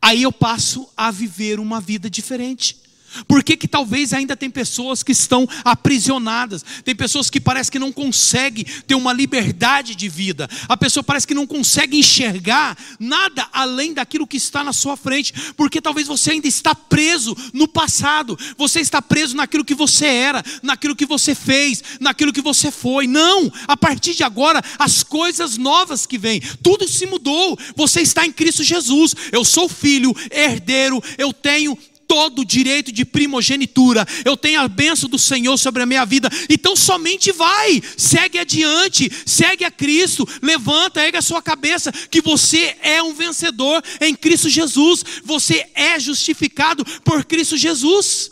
[0.00, 2.83] Aí eu passo a viver uma vida diferente.
[3.26, 6.64] Por que, que talvez ainda tem pessoas que estão aprisionadas?
[6.84, 10.48] Tem pessoas que parece que não conseguem ter uma liberdade de vida.
[10.68, 15.32] A pessoa parece que não consegue enxergar nada além daquilo que está na sua frente,
[15.56, 18.38] porque talvez você ainda está preso no passado.
[18.56, 23.06] Você está preso naquilo que você era, naquilo que você fez, naquilo que você foi.
[23.06, 27.58] Não, a partir de agora as coisas novas que vêm, tudo se mudou.
[27.76, 29.14] Você está em Cristo Jesus.
[29.32, 31.76] Eu sou filho, herdeiro, eu tenho
[32.14, 36.30] todo o direito de primogenitura, eu tenho a bênção do Senhor sobre a minha vida,
[36.48, 42.76] então somente vai, segue adiante, segue a Cristo, levanta, erga a sua cabeça, que você
[42.82, 48.30] é um vencedor em Cristo Jesus, você é justificado por Cristo Jesus.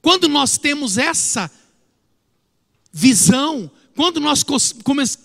[0.00, 1.48] Quando nós temos essa
[2.92, 4.44] visão, quando nós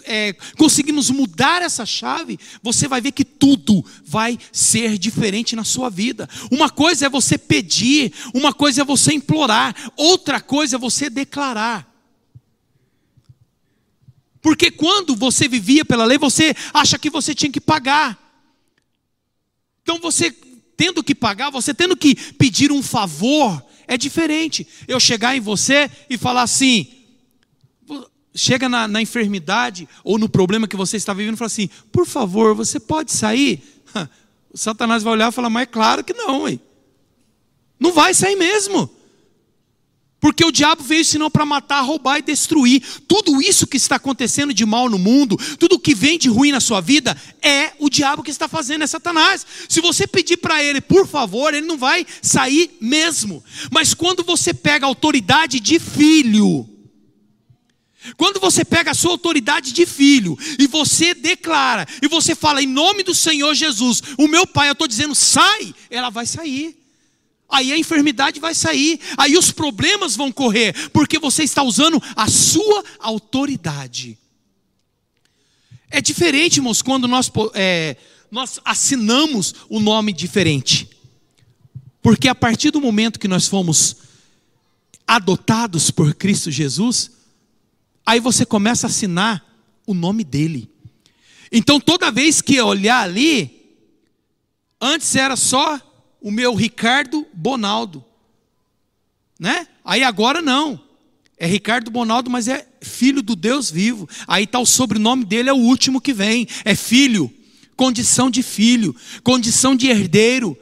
[0.04, 5.90] é, conseguimos mudar essa chave, você vai ver que tudo vai ser diferente na sua
[5.90, 6.30] vida.
[6.52, 11.88] Uma coisa é você pedir, uma coisa é você implorar, outra coisa é você declarar.
[14.42, 18.18] Porque quando você vivia pela lei, você acha que você tinha que pagar.
[19.82, 20.32] Então você
[20.76, 24.68] tendo que pagar, você tendo que pedir um favor, é diferente.
[24.88, 26.97] Eu chegar em você e falar assim:
[28.38, 32.06] chega na, na, enfermidade ou no problema que você está vivendo e fala assim: por
[32.06, 33.62] favor, você pode sair?
[34.50, 36.46] O Satanás vai olhar e falar: mas é claro que não,
[37.80, 38.90] não vai sair mesmo.
[40.20, 42.82] Porque o diabo veio senão para matar, roubar e destruir.
[43.08, 46.60] Tudo isso que está acontecendo de mal no mundo, tudo que vem de ruim na
[46.60, 49.46] sua vida, é o diabo que está fazendo, é Satanás.
[49.70, 53.44] Se você pedir para ele, por favor, ele não vai sair mesmo.
[53.72, 56.68] Mas quando você pega a autoridade de filho,
[58.16, 62.68] quando você pega a sua autoridade de filho e você declara, e você fala em
[62.68, 66.78] nome do Senhor Jesus, o meu pai, eu estou dizendo, sai, ela vai sair.
[67.50, 72.28] Aí a enfermidade vai sair, aí os problemas vão correr, porque você está usando a
[72.28, 74.18] sua autoridade.
[75.90, 77.96] É diferente, irmãos, quando nós, é,
[78.30, 80.90] nós assinamos o nome diferente.
[82.02, 83.96] Porque a partir do momento que nós fomos
[85.08, 87.17] adotados por Cristo Jesus,
[88.08, 89.46] Aí você começa a assinar
[89.86, 90.72] o nome dele.
[91.52, 93.76] Então toda vez que eu olhar ali,
[94.80, 95.78] antes era só
[96.22, 98.06] o meu Ricardo Bonaldo,
[99.38, 99.68] né?
[99.84, 100.82] Aí agora não.
[101.38, 104.08] É Ricardo Bonaldo, mas é filho do Deus vivo.
[104.26, 106.48] Aí está o sobrenome dele, é o último que vem.
[106.64, 107.30] É filho,
[107.76, 110.58] condição de filho, condição de herdeiro.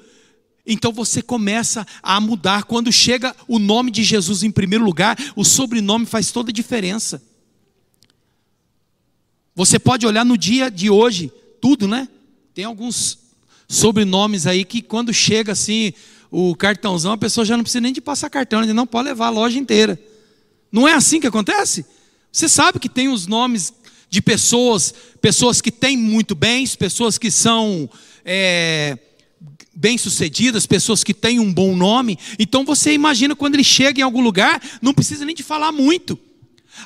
[0.66, 2.64] Então você começa a mudar.
[2.64, 7.22] Quando chega o nome de Jesus em primeiro lugar, o sobrenome faz toda a diferença.
[9.56, 11.32] Você pode olhar no dia de hoje,
[11.62, 12.10] tudo, né?
[12.54, 13.18] Tem alguns
[13.70, 15.94] sobrenomes aí que quando chega assim
[16.30, 19.28] o cartãozão, a pessoa já não precisa nem de passar cartão, ele não pode levar
[19.28, 19.98] a loja inteira.
[20.70, 21.86] Não é assim que acontece?
[22.30, 23.74] Você sabe que tem os nomes
[24.10, 27.90] de pessoas, pessoas que têm muito bens, pessoas que são
[28.26, 28.98] é,
[29.74, 32.20] bem-sucedidas, pessoas que têm um bom nome.
[32.38, 36.20] Então você imagina quando ele chega em algum lugar, não precisa nem de falar muito.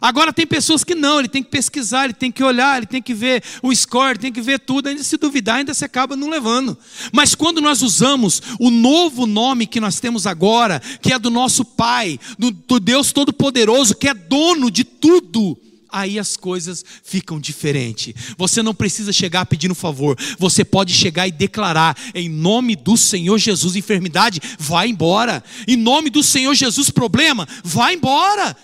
[0.02, 3.02] Agora tem pessoas que não, ele tem que pesquisar, ele tem que olhar, ele tem
[3.02, 6.16] que ver o score, ele tem que ver tudo, ainda se duvidar, ainda se acaba
[6.16, 6.78] não levando.
[7.12, 11.66] Mas quando nós usamos o novo nome que nós temos agora, que é do nosso
[11.66, 15.58] Pai, do, do Deus Todo-Poderoso, que é dono de tudo,
[15.92, 18.14] aí as coisas ficam diferentes.
[18.38, 23.38] Você não precisa chegar pedindo favor, você pode chegar e declarar: em nome do Senhor
[23.38, 25.44] Jesus, enfermidade, vai embora.
[25.68, 28.56] Em nome do Senhor Jesus, problema, vai embora.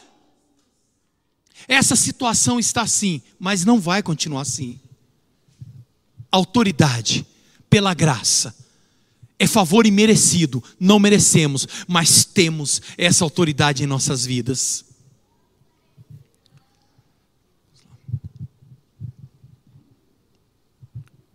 [1.68, 4.80] Essa situação está assim, mas não vai continuar assim.
[6.32, 7.26] Autoridade,
[7.70, 8.55] pela graça,
[9.38, 14.86] é favor imerecido, não merecemos, mas temos essa autoridade em nossas vidas.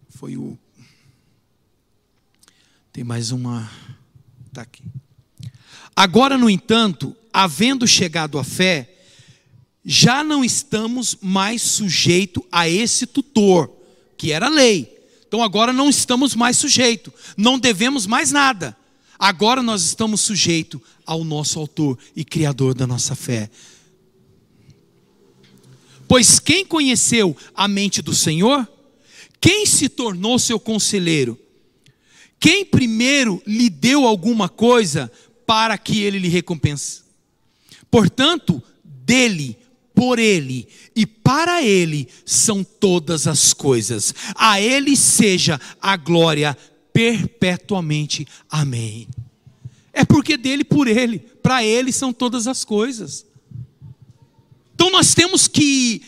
[0.08, 0.58] Foi o.
[2.92, 3.70] Tem mais uma.
[4.46, 4.84] Está aqui.
[5.96, 8.99] Agora, no entanto, havendo chegado à fé,
[9.84, 13.70] já não estamos mais sujeitos a esse tutor,
[14.16, 14.98] que era a lei.
[15.26, 18.76] Então agora não estamos mais sujeitos, não devemos mais nada.
[19.18, 23.50] Agora nós estamos sujeitos ao nosso autor e criador da nossa fé.
[26.08, 28.68] Pois quem conheceu a mente do Senhor?
[29.40, 31.38] Quem se tornou seu conselheiro?
[32.40, 35.12] Quem primeiro lhe deu alguma coisa
[35.46, 37.02] para que ele lhe recompense?
[37.90, 39.59] Portanto, dele
[40.00, 44.14] por Ele e para Ele são todas as coisas.
[44.34, 46.56] A Ele seja a glória
[46.90, 48.26] perpetuamente.
[48.48, 49.06] Amém.
[49.92, 53.26] É porque dele, por Ele, para Ele são todas as coisas.
[54.74, 56.00] Então nós temos que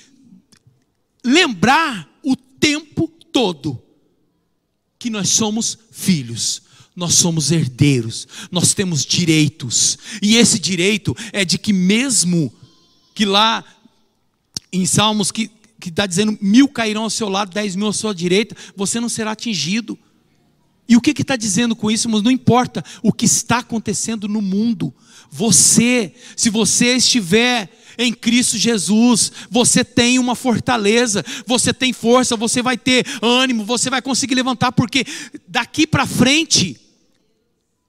[1.23, 3.79] lembrar o tempo todo
[4.99, 6.63] que nós somos filhos,
[6.97, 12.51] nós somos herdeiros, nós temos direitos, e esse direito é de que, mesmo
[13.15, 13.63] que lá
[14.73, 15.51] em Salmos que
[15.83, 19.09] que está dizendo mil cairão ao seu lado, dez mil à sua direita, você não
[19.09, 19.99] será atingido.
[20.89, 22.09] E o que está dizendo com isso?
[22.09, 24.95] Mas não importa o que está acontecendo no mundo,
[25.31, 27.69] você, se você estiver
[27.99, 33.91] em Cristo Jesus, você tem uma fortaleza, você tem força, você vai ter ânimo, você
[33.91, 35.05] vai conseguir levantar, porque
[35.49, 36.79] daqui para frente,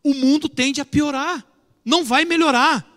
[0.03, 1.45] o mundo tende a piorar,
[1.85, 2.92] não vai melhorar.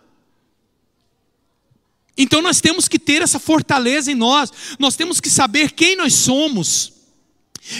[2.16, 6.14] Então nós temos que ter essa fortaleza em nós, nós temos que saber quem nós
[6.14, 6.96] somos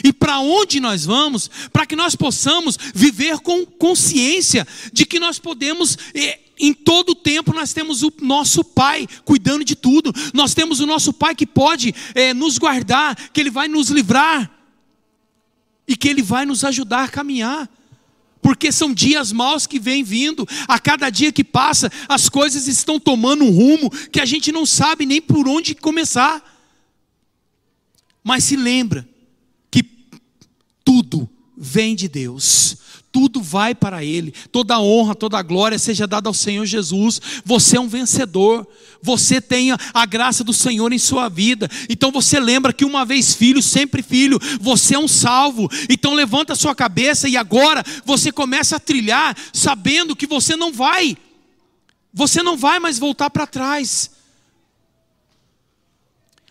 [0.03, 5.39] e para onde nós vamos, para que nós possamos viver com consciência de que nós
[5.39, 5.97] podemos,
[6.59, 10.87] em todo o tempo, nós temos o nosso Pai cuidando de tudo, nós temos o
[10.87, 14.51] nosso Pai que pode é, nos guardar, que Ele vai nos livrar
[15.87, 17.71] e que Ele vai nos ajudar a caminhar
[18.47, 23.01] porque são dias maus que vêm vindo, a cada dia que passa, as coisas estão
[23.01, 26.41] tomando um rumo que a gente não sabe nem por onde começar.
[28.23, 29.05] Mas se lembra
[29.69, 29.83] que
[30.85, 32.77] tudo vem de Deus,
[33.17, 37.19] tudo vai para Ele, toda honra, toda glória seja dada ao Senhor Jesus.
[37.47, 38.69] Você é um vencedor,
[39.01, 41.67] você tem a graça do Senhor em sua vida.
[41.89, 45.67] Então você lembra que uma vez filho, sempre filho, você é um salvo.
[45.89, 50.71] Então levanta a sua cabeça e agora você começa a trilhar, sabendo que você não
[50.71, 51.17] vai,
[52.13, 54.11] você não vai mais voltar para trás.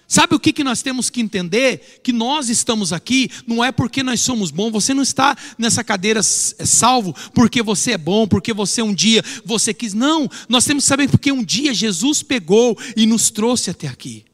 [0.08, 2.00] Sabe o que, que nós temos que entender?
[2.04, 6.20] Que nós estamos aqui não é porque nós somos bons, você não está nessa cadeira
[6.20, 9.94] é salvo porque você é bom, porque você um dia você quis.
[9.94, 14.26] Não, nós temos que saber porque um dia Jesus pegou e nos trouxe até aqui.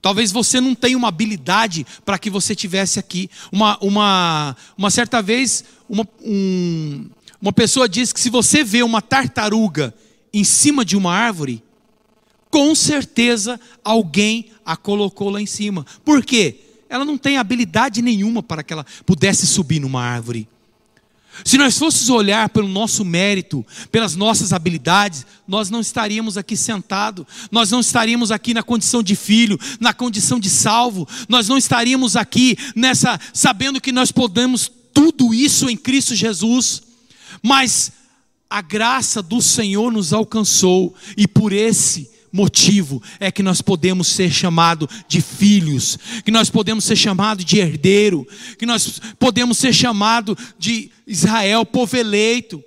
[0.00, 3.28] Talvez você não tenha uma habilidade para que você tivesse aqui.
[3.52, 7.10] Uma, uma, uma certa vez, uma, um,
[7.42, 9.92] uma pessoa disse que se você vê uma tartaruga
[10.32, 11.62] em cima de uma árvore,
[12.50, 15.86] com certeza alguém a colocou lá em cima.
[16.04, 16.60] Por quê?
[16.88, 20.48] Ela não tem habilidade nenhuma para que ela pudesse subir numa árvore.
[21.44, 27.24] Se nós fôssemos olhar pelo nosso mérito, pelas nossas habilidades, nós não estaríamos aqui sentados,
[27.50, 32.16] nós não estaríamos aqui na condição de filho, na condição de salvo, nós não estaríamos
[32.16, 36.82] aqui nessa, sabendo que nós podemos tudo isso em Cristo Jesus,
[37.42, 37.92] mas
[38.50, 44.30] a graça do Senhor nos alcançou, e por esse motivo é que nós podemos ser
[44.30, 48.26] chamados de filhos, que nós podemos ser chamados de herdeiro,
[48.58, 52.62] que nós podemos ser chamados de Israel, povo eleito.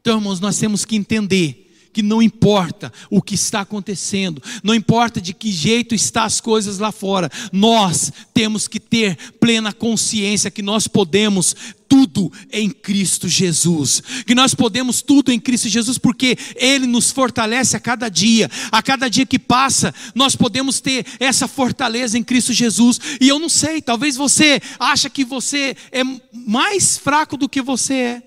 [0.00, 1.61] Então, irmãos, nós temos que entender
[1.92, 6.78] que não importa o que está acontecendo, não importa de que jeito estão as coisas
[6.78, 11.54] lá fora, nós temos que ter plena consciência que nós podemos
[11.92, 14.02] tudo em Cristo Jesus.
[14.26, 18.50] Que nós podemos tudo em Cristo Jesus porque ele nos fortalece a cada dia.
[18.70, 22.98] A cada dia que passa, nós podemos ter essa fortaleza em Cristo Jesus.
[23.20, 27.94] E eu não sei, talvez você acha que você é mais fraco do que você
[27.94, 28.22] é,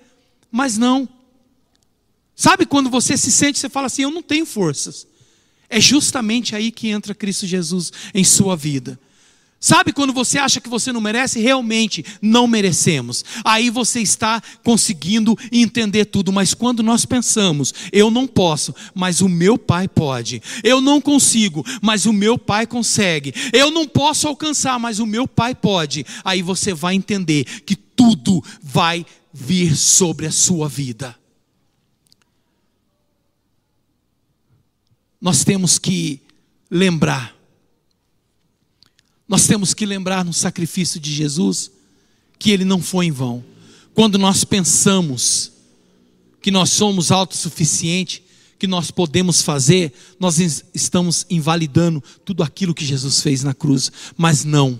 [0.52, 1.08] mas não.
[2.36, 5.06] Sabe quando você se sente, você fala assim: Eu não tenho forças.
[5.68, 9.00] É justamente aí que entra Cristo Jesus em sua vida.
[9.58, 11.40] Sabe quando você acha que você não merece?
[11.40, 13.24] Realmente não merecemos.
[13.42, 16.30] Aí você está conseguindo entender tudo.
[16.30, 20.42] Mas quando nós pensamos, eu não posso, mas o meu pai pode.
[20.62, 23.34] Eu não consigo, mas o meu pai consegue.
[23.52, 26.04] Eu não posso alcançar, mas o meu pai pode.
[26.22, 31.16] Aí você vai entender que tudo vai vir sobre a sua vida.
[35.26, 36.20] Nós temos que
[36.70, 37.34] lembrar.
[39.26, 41.68] Nós temos que lembrar no sacrifício de Jesus
[42.38, 43.44] que ele não foi em vão.
[43.92, 45.50] Quando nós pensamos
[46.40, 48.22] que nós somos autossuficientes,
[48.56, 50.38] que nós podemos fazer, nós
[50.72, 53.90] estamos invalidando tudo aquilo que Jesus fez na cruz.
[54.16, 54.78] Mas não.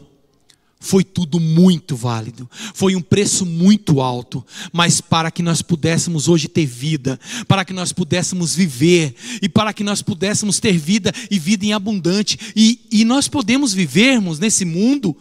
[0.78, 6.48] Foi tudo muito válido, foi um preço muito alto, mas para que nós pudéssemos hoje
[6.48, 7.18] ter vida,
[7.48, 11.72] para que nós pudéssemos viver, e para que nós pudéssemos ter vida e vida em
[11.72, 15.16] abundante, e, e nós podemos vivermos nesse mundo,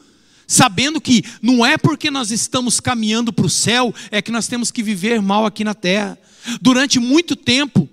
[0.45, 4.71] sabendo que não é porque nós estamos caminhando para o céu, é que nós temos
[4.71, 6.17] que viver mal aqui na terra.
[6.61, 7.89] Durante muito tempo,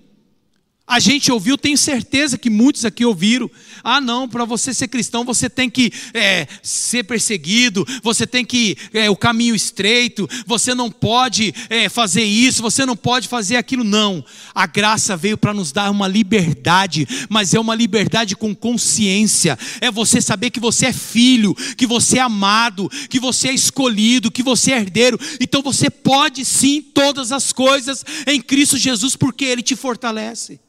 [0.85, 3.49] a gente ouviu, tenho certeza que muitos aqui ouviram.
[3.81, 8.77] Ah, não, para você ser cristão você tem que é, ser perseguido, você tem que
[8.93, 13.83] é, o caminho estreito, você não pode é, fazer isso, você não pode fazer aquilo.
[13.83, 14.23] Não,
[14.53, 19.57] a graça veio para nos dar uma liberdade, mas é uma liberdade com consciência.
[19.79, 24.29] É você saber que você é filho, que você é amado, que você é escolhido,
[24.29, 25.17] que você é herdeiro.
[25.39, 30.59] Então você pode sim todas as coisas em Cristo Jesus, porque Ele te fortalece.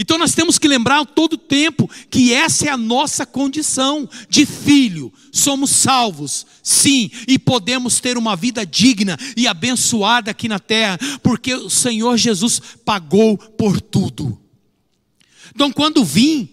[0.00, 4.46] Então nós temos que lembrar todo o tempo que essa é a nossa condição de
[4.46, 5.12] filho.
[5.30, 11.52] Somos salvos, sim, e podemos ter uma vida digna e abençoada aqui na terra, porque
[11.52, 14.40] o Senhor Jesus pagou por tudo.
[15.54, 16.48] Então quando vim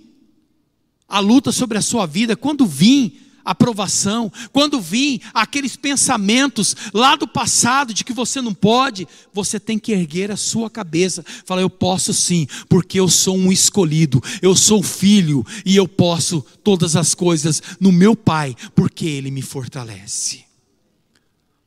[1.08, 3.18] a luta sobre a sua vida, quando vim
[3.52, 9.80] aprovação, quando vir aqueles pensamentos lá do passado de que você não pode, você tem
[9.80, 14.56] que erguer a sua cabeça, falar: Eu posso sim, porque eu sou um escolhido, eu
[14.56, 20.44] sou filho e eu posso todas as coisas no meu Pai, porque Ele me fortalece.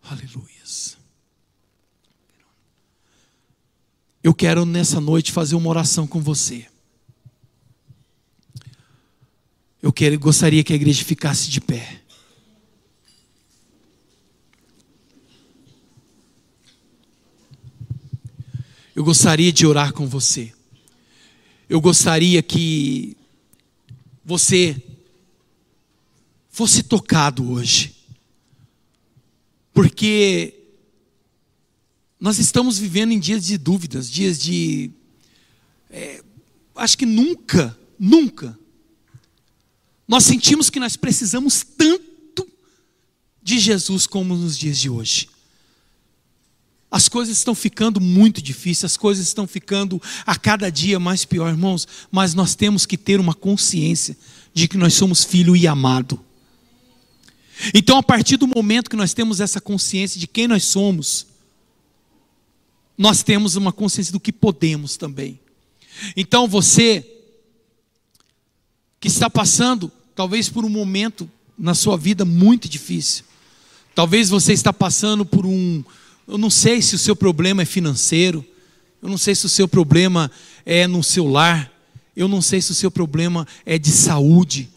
[0.03, 0.51] Aleluia.
[4.23, 6.67] Eu quero nessa noite fazer uma oração com você.
[9.83, 12.03] Eu quero, gostaria que a igreja ficasse de pé.
[18.95, 20.53] Eu gostaria de orar com você.
[21.67, 23.17] Eu gostaria que
[24.23, 24.83] você
[26.51, 27.97] fosse tocado hoje.
[29.73, 30.53] Porque
[32.21, 34.91] nós estamos vivendo em dias de dúvidas, dias de.
[35.89, 36.23] É,
[36.77, 38.60] acho que nunca, nunca
[40.11, 42.45] nós sentimos que nós precisamos tanto
[43.41, 45.29] de Jesus como nos dias de hoje.
[46.91, 51.49] As coisas estão ficando muito difíceis, as coisas estão ficando a cada dia mais pior,
[51.49, 54.19] irmãos, mas nós temos que ter uma consciência
[54.53, 56.19] de que nós somos filho e amado.
[57.73, 61.25] Então, a partir do momento que nós temos essa consciência de quem nós somos,
[62.99, 65.39] nós temos uma consciência do que podemos também.
[66.17, 67.07] Então, você
[68.99, 71.27] que está passando talvez por um momento
[71.59, 73.25] na sua vida muito difícil.
[73.95, 75.83] Talvez você está passando por um,
[76.29, 78.45] eu não sei se o seu problema é financeiro,
[79.03, 80.31] eu não sei se o seu problema
[80.67, 81.73] é no seu lar,
[82.15, 84.69] eu não sei se o seu problema é de saúde.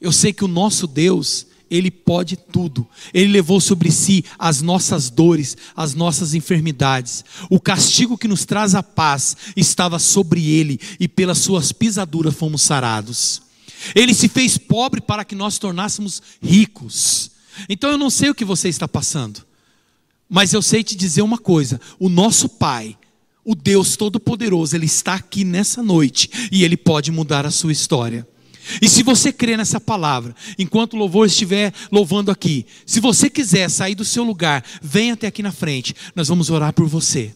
[0.00, 2.84] Eu sei que o nosso Deus, ele pode tudo.
[3.14, 7.24] Ele levou sobre si as nossas dores, as nossas enfermidades.
[7.48, 12.62] O castigo que nos traz a paz estava sobre ele e pelas suas pisaduras fomos
[12.62, 13.46] sarados.
[13.94, 17.30] Ele se fez pobre para que nós tornássemos ricos.
[17.68, 19.44] Então eu não sei o que você está passando,
[20.28, 22.96] mas eu sei te dizer uma coisa: o nosso Pai,
[23.44, 28.26] o Deus Todo-Poderoso, Ele está aqui nessa noite e Ele pode mudar a sua história.
[28.82, 33.70] E se você crê nessa palavra, enquanto o louvor estiver louvando aqui, se você quiser
[33.70, 37.34] sair do seu lugar, venha até aqui na frente, nós vamos orar por você.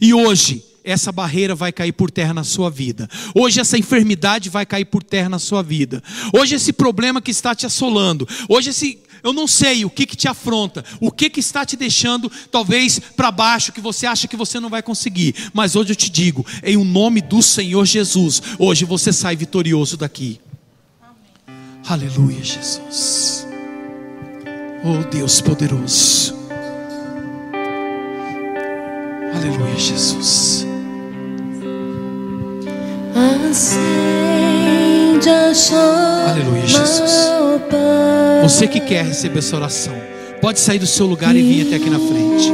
[0.00, 3.08] E hoje, essa barreira vai cair por terra na sua vida.
[3.34, 6.02] Hoje essa enfermidade vai cair por terra na sua vida.
[6.32, 8.26] Hoje esse problema que está te assolando.
[8.48, 11.76] Hoje esse eu não sei o que, que te afronta, o que, que está te
[11.76, 15.34] deixando talvez para baixo, que você acha que você não vai conseguir.
[15.52, 19.96] Mas hoje eu te digo, em o nome do Senhor Jesus, hoje você sai vitorioso
[19.96, 20.40] daqui.
[21.02, 21.58] Amém.
[21.86, 23.46] Aleluia, Jesus.
[24.84, 26.38] Oh Deus poderoso.
[29.34, 30.77] Aleluia, Jesus.
[33.50, 37.28] Acende a chama, Aleluia, Jesus.
[38.42, 39.94] Você que quer receber essa oração,
[40.40, 42.52] pode sair do seu lugar e vir até aqui na frente.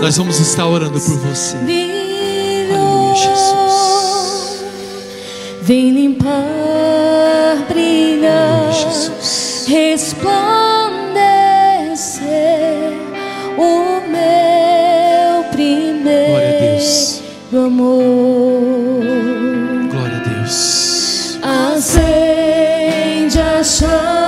[0.00, 1.56] Nós vamos estar orando por você.
[1.56, 4.64] Aleluia, Jesus.
[5.62, 6.30] Vem limpar,
[7.68, 8.70] brilhar,
[9.66, 10.52] resplandecer
[13.58, 16.46] o meu primeiro
[17.66, 19.35] amor.
[23.76, 24.25] Acende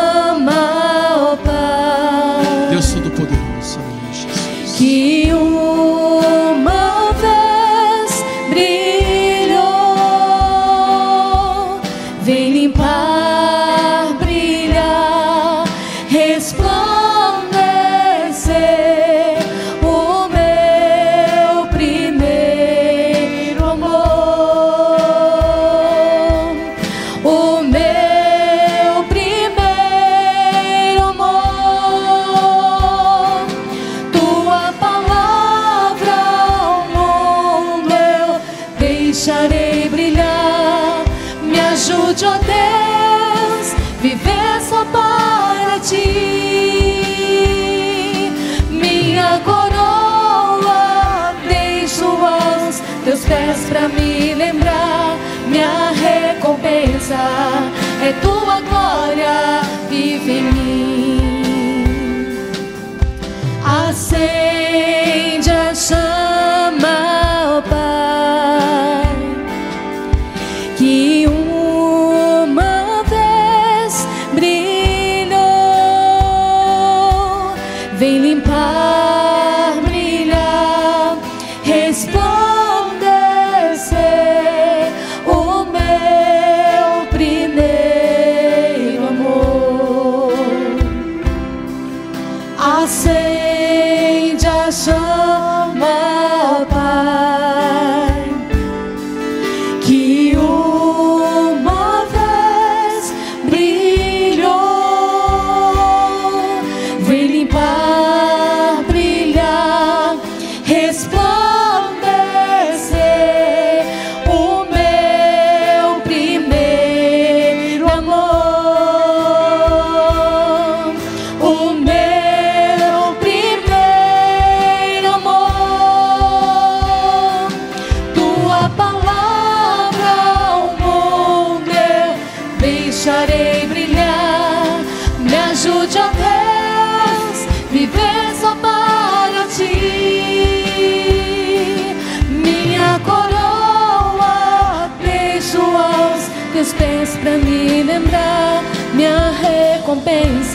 [92.77, 95.87] Acende a chama,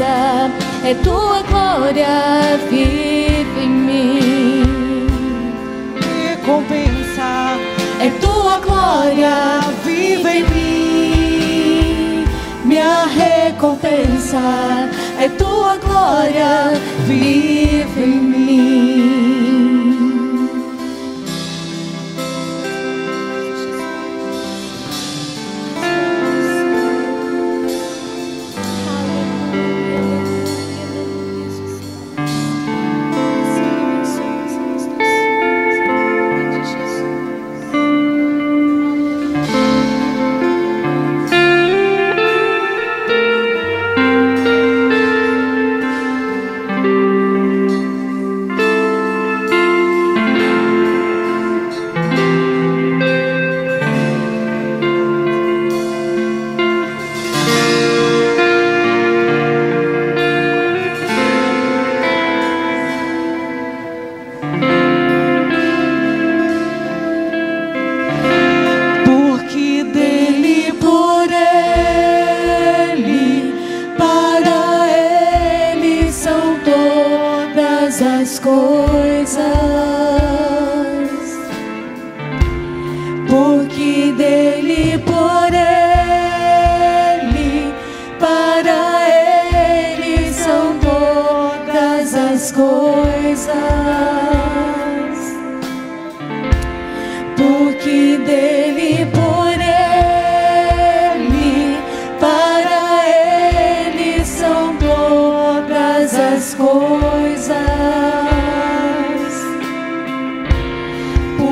[0.01, 5.07] é tua glória, vive em mim.
[6.29, 7.59] Recompensa
[7.99, 12.25] É tua glória, vive em mim.
[12.65, 14.39] Minha recompensa
[15.19, 16.73] é tua glória,
[17.05, 19.42] vive em mim.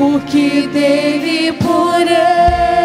[0.02, 2.81] Porque dele, por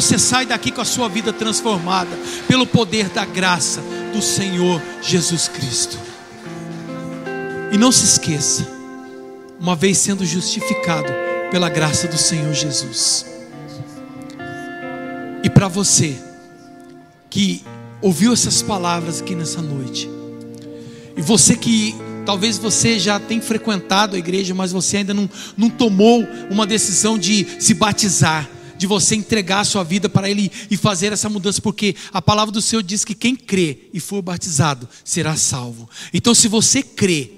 [0.00, 2.10] você sai daqui com a sua vida transformada
[2.48, 3.82] pelo poder da graça
[4.14, 5.98] do Senhor Jesus Cristo.
[7.70, 8.66] E não se esqueça,
[9.60, 11.12] uma vez sendo justificado
[11.50, 13.26] pela graça do Senhor Jesus.
[15.44, 16.16] E para você
[17.28, 17.62] que
[18.00, 20.08] ouviu essas palavras aqui nessa noite,
[21.14, 21.94] e você que
[22.24, 25.28] talvez você já tenha frequentado a igreja, mas você ainda não,
[25.58, 28.48] não tomou uma decisão de se batizar,
[28.80, 32.50] de você entregar a sua vida para Ele e fazer essa mudança, porque a palavra
[32.50, 35.86] do Senhor diz que quem crê e for batizado será salvo.
[36.14, 37.32] Então, se você crê,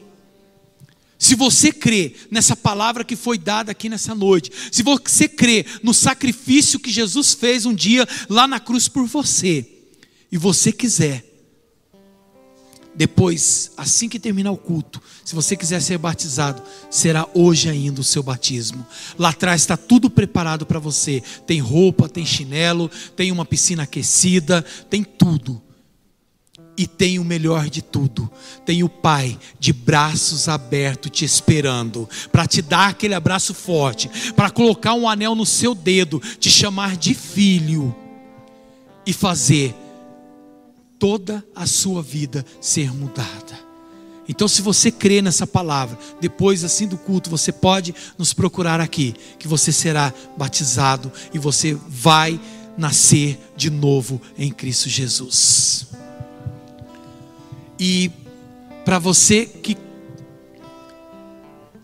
[1.18, 5.92] se você crê nessa palavra que foi dada aqui nessa noite, se você crê no
[5.92, 9.66] sacrifício que Jesus fez um dia lá na cruz por você,
[10.30, 11.24] e você quiser,
[12.94, 18.04] depois, assim que terminar o culto, se você quiser ser batizado, será hoje ainda o
[18.04, 18.86] seu batismo.
[19.18, 24.62] Lá atrás está tudo preparado para você: tem roupa, tem chinelo, tem uma piscina aquecida,
[24.90, 25.60] tem tudo.
[26.76, 28.30] E tem o melhor de tudo:
[28.66, 34.50] tem o Pai de braços abertos te esperando, para te dar aquele abraço forte, para
[34.50, 37.94] colocar um anel no seu dedo, te chamar de filho
[39.06, 39.74] e fazer
[41.02, 43.58] toda a sua vida ser mudada.
[44.28, 49.12] Então, se você crê nessa palavra, depois assim do culto, você pode nos procurar aqui,
[49.36, 52.40] que você será batizado e você vai
[52.78, 55.88] nascer de novo em Cristo Jesus.
[57.80, 58.08] E
[58.84, 59.76] para você que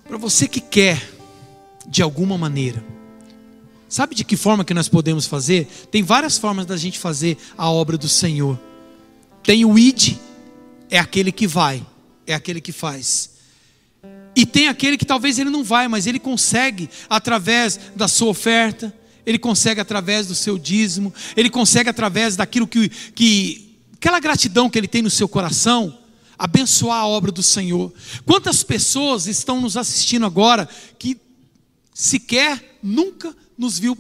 [0.07, 1.11] para você que quer
[1.89, 2.85] de alguma maneira,
[3.89, 5.67] sabe de que forma que nós podemos fazer?
[5.91, 8.68] Tem várias formas da gente fazer a obra do Senhor.
[9.49, 10.19] Tem o id,
[10.91, 11.83] é aquele que vai,
[12.27, 13.31] é aquele que faz.
[14.37, 18.95] E tem aquele que talvez ele não vai, mas ele consegue através da sua oferta,
[19.25, 24.77] ele consegue através do seu dízimo, ele consegue através daquilo que, que aquela gratidão que
[24.77, 25.99] ele tem no seu coração,
[26.39, 27.91] abençoar a obra do Senhor.
[28.27, 30.69] Quantas pessoas estão nos assistindo agora
[30.99, 31.17] que
[31.95, 33.97] sequer nunca nos viu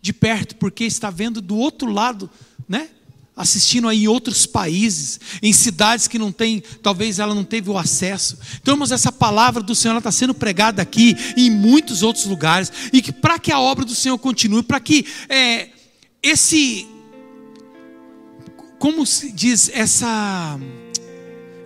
[0.00, 2.30] de perto, porque está vendo do outro lado,
[2.68, 2.88] né?
[3.36, 7.78] Assistindo aí em outros países, em cidades que não tem, talvez ela não teve o
[7.78, 8.38] acesso.
[8.60, 13.00] Então, irmãos, essa palavra do Senhor está sendo pregada aqui em muitos outros lugares, e
[13.00, 15.70] que para que a obra do Senhor continue, para que é,
[16.22, 16.86] esse,
[18.78, 20.60] como se diz, essa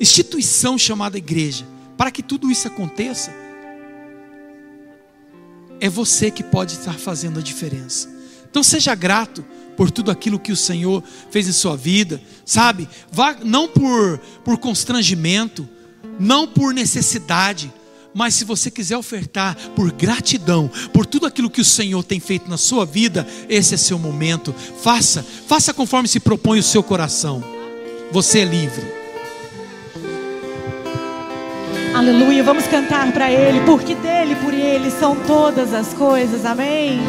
[0.00, 1.66] instituição chamada igreja,
[1.96, 3.34] para que tudo isso aconteça,
[5.80, 8.08] é você que pode estar fazendo a diferença.
[8.48, 9.44] Então seja grato
[9.76, 12.88] por tudo aquilo que o Senhor fez em sua vida, sabe?
[13.10, 15.68] Vá não por por constrangimento,
[16.18, 17.72] não por necessidade,
[18.16, 22.48] mas se você quiser ofertar por gratidão, por tudo aquilo que o Senhor tem feito
[22.48, 24.54] na sua vida, esse é seu momento.
[24.82, 27.44] Faça, faça conforme se propõe o seu coração.
[28.10, 28.86] Você é livre.
[31.94, 37.00] Aleluia, vamos cantar para Ele, porque dele, por Ele são todas as coisas, amém.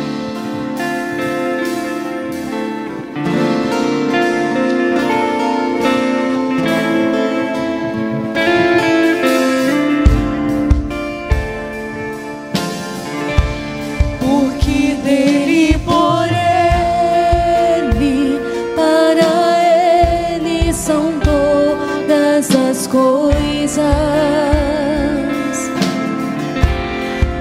[22.88, 23.84] As coisas.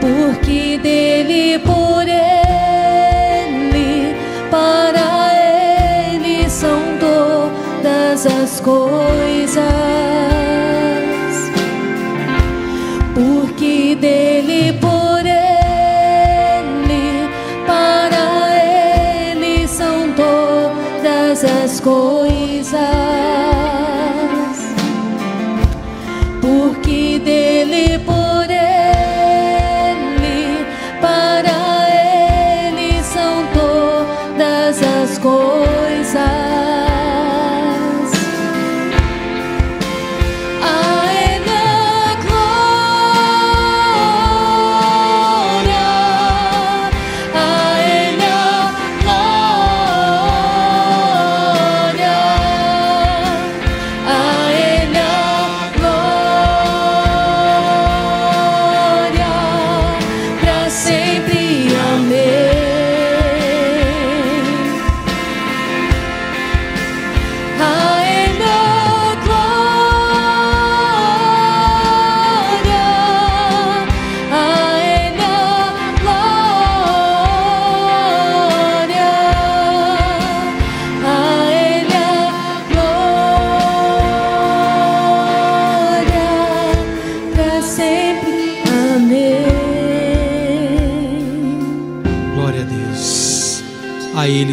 [0.01, 2.66] Porque dele, por ele,
[4.51, 5.32] para
[6.12, 9.26] ele são todas as coisas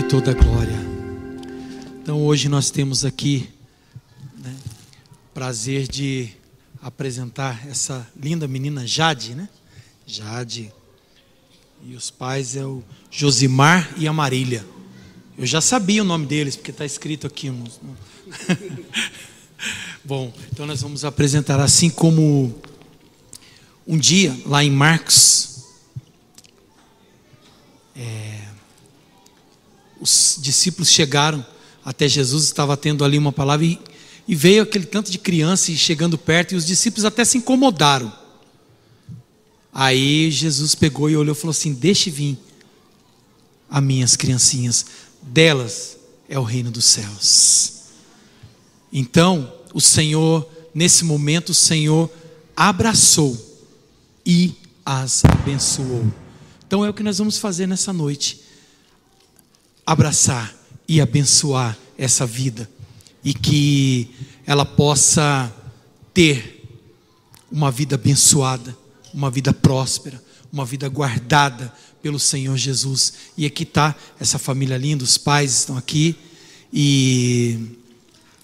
[0.03, 0.75] Ele toda a glória.
[2.01, 3.49] Então hoje nós temos aqui
[4.37, 4.53] né,
[5.33, 6.29] prazer de
[6.81, 9.47] apresentar essa linda menina Jade, né?
[10.05, 10.73] Jade.
[11.85, 14.65] E os pais é o Josimar e a Marília.
[15.37, 17.51] Eu já sabia o nome deles, porque está escrito aqui.
[20.03, 22.61] Bom, então nós vamos apresentar assim como
[23.87, 25.53] um dia, lá em Marcos,
[30.03, 31.45] os discípulos chegaram
[31.83, 33.79] até Jesus, estava tendo ali uma palavra, e,
[34.27, 38.11] e veio aquele tanto de criança e chegando perto, e os discípulos até se incomodaram.
[39.73, 42.37] Aí Jesus pegou e olhou e falou assim: Deixe vir
[43.69, 44.85] as minhas criancinhas,
[45.21, 45.97] delas
[46.27, 47.73] é o reino dos céus.
[48.91, 52.11] Então, o Senhor, nesse momento, o Senhor
[52.55, 53.35] abraçou
[54.25, 54.53] e
[54.85, 56.05] as abençoou.
[56.67, 58.42] Então é o que nós vamos fazer nessa noite
[59.85, 60.53] abraçar
[60.87, 62.69] e abençoar essa vida
[63.23, 64.09] e que
[64.45, 65.53] ela possa
[66.13, 66.61] ter
[67.51, 68.75] uma vida abençoada,
[69.13, 73.13] uma vida próspera, uma vida guardada pelo Senhor Jesus.
[73.37, 76.15] E aqui está essa família linda, os pais estão aqui
[76.71, 77.77] e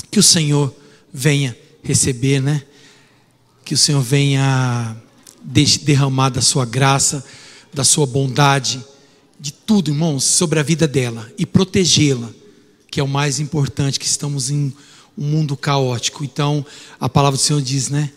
[0.10, 0.74] que o Senhor
[1.14, 2.64] venha receber, né?
[3.66, 4.96] Que o Senhor venha
[5.44, 7.26] de- derramar da sua graça,
[7.74, 8.84] da sua bondade,
[9.40, 12.30] de tudo, irmãos, sobre a vida dela e protegê-la,
[12.92, 14.74] que é o mais importante, que estamos em
[15.18, 16.24] um mundo caótico.
[16.24, 16.66] Então,
[17.00, 18.12] a palavra do Senhor diz, né?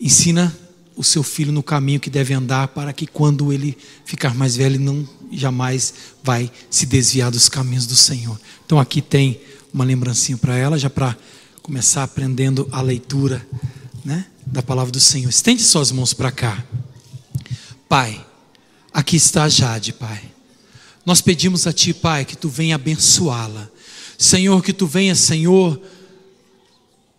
[0.00, 0.56] Ensina
[0.96, 4.78] o seu filho no caminho que deve andar, para que quando ele ficar mais velho,
[4.78, 8.38] não jamais vai se desviar dos caminhos do Senhor.
[8.64, 9.40] Então, aqui tem
[9.72, 11.16] uma lembrancinha para ela, já para
[11.62, 13.46] começar aprendendo a leitura,
[14.04, 15.28] né, da palavra do Senhor.
[15.28, 16.64] Estende suas mãos para cá.
[17.88, 18.24] Pai,
[18.92, 20.20] aqui está Jade, Pai.
[21.04, 23.68] Nós pedimos a Ti, Pai, que Tu venha abençoá-la.
[24.20, 25.80] Senhor, que tu venha, Senhor,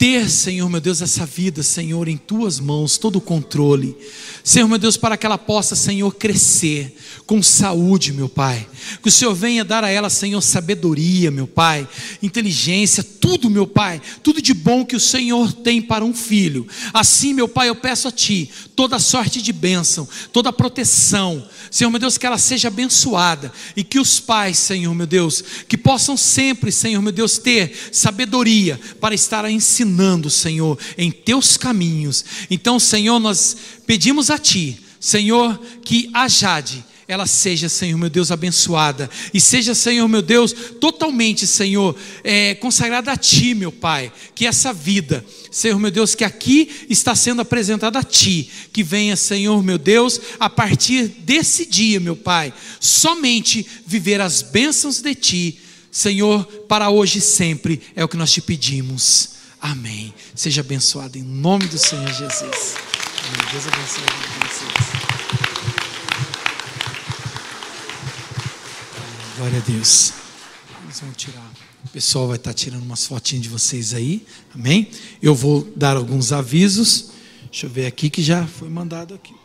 [0.02, 3.96] ter, Senhor meu Deus, essa vida, Senhor, em tuas mãos, todo o controle.
[4.44, 6.98] Senhor meu Deus, para que ela possa, Senhor, crescer
[7.28, 8.68] com saúde, meu Pai.
[9.04, 11.88] Que o Senhor venha dar a ela, Senhor, sabedoria, meu Pai,
[12.20, 16.68] inteligência, tudo, meu Pai, tudo de bom que o Senhor tem para um filho.
[16.92, 18.50] Assim, meu Pai, eu peço a Ti
[18.82, 21.48] toda sorte de bênção, toda proteção.
[21.70, 25.78] Senhor meu Deus, que ela seja abençoada e que os pais, Senhor meu Deus, que
[25.78, 29.46] possam sempre, Senhor meu Deus, ter sabedoria para estar
[29.92, 32.24] ensinando, Senhor, em teus caminhos.
[32.50, 33.56] Então, Senhor, nós
[33.86, 39.76] pedimos a Ti, Senhor, que a Jade, ela seja, Senhor meu Deus, abençoada e seja,
[39.76, 41.94] Senhor meu Deus, totalmente, Senhor,
[42.24, 44.14] é, consagrada a Ti, meu Pai.
[44.34, 49.18] Que essa vida, Senhor meu Deus, que aqui está sendo apresentada a Ti, que venha,
[49.18, 55.60] Senhor meu Deus, a partir desse dia, meu Pai, somente viver as bênçãos de Ti,
[55.92, 59.41] Senhor, para hoje e sempre, é o que nós te pedimos.
[59.62, 60.14] Amém.
[60.34, 62.76] Seja abençoado em nome do Senhor Jesus.
[63.28, 63.52] Amém.
[63.52, 64.04] Deus abençoe
[64.52, 65.02] vocês.
[69.38, 70.14] Glória a Deus.
[70.84, 71.52] Eles vão tirar.
[71.86, 74.26] O pessoal vai estar tirando umas fotinhas de vocês aí.
[74.54, 74.90] Amém?
[75.22, 77.12] Eu vou dar alguns avisos.
[77.52, 79.41] Deixa eu ver aqui que já foi mandado aqui.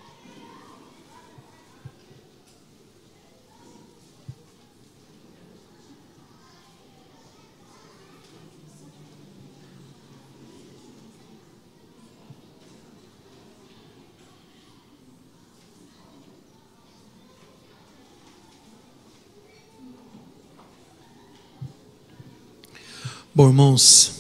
[23.37, 24.13] Bom, irmãos,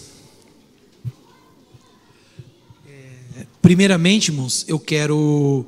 [2.86, 5.64] é, primeiramente, irmãos, eu quero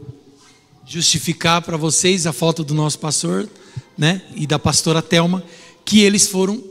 [0.87, 3.49] justificar para vocês a falta do nosso pastor,
[3.97, 5.43] né, e da pastora Telma,
[5.83, 6.63] que eles foram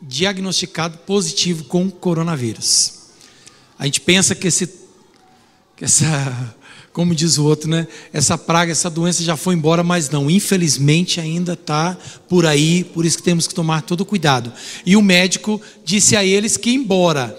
[0.00, 3.00] diagnosticados positivo com coronavírus.
[3.76, 4.68] A gente pensa que esse
[5.76, 6.54] que essa
[6.92, 7.86] como diz o outro, né?
[8.12, 11.96] Essa praga, essa doença já foi embora, mas não, infelizmente ainda está
[12.28, 14.52] por aí, por isso que temos que tomar todo cuidado.
[14.84, 17.38] E o médico disse a eles que, embora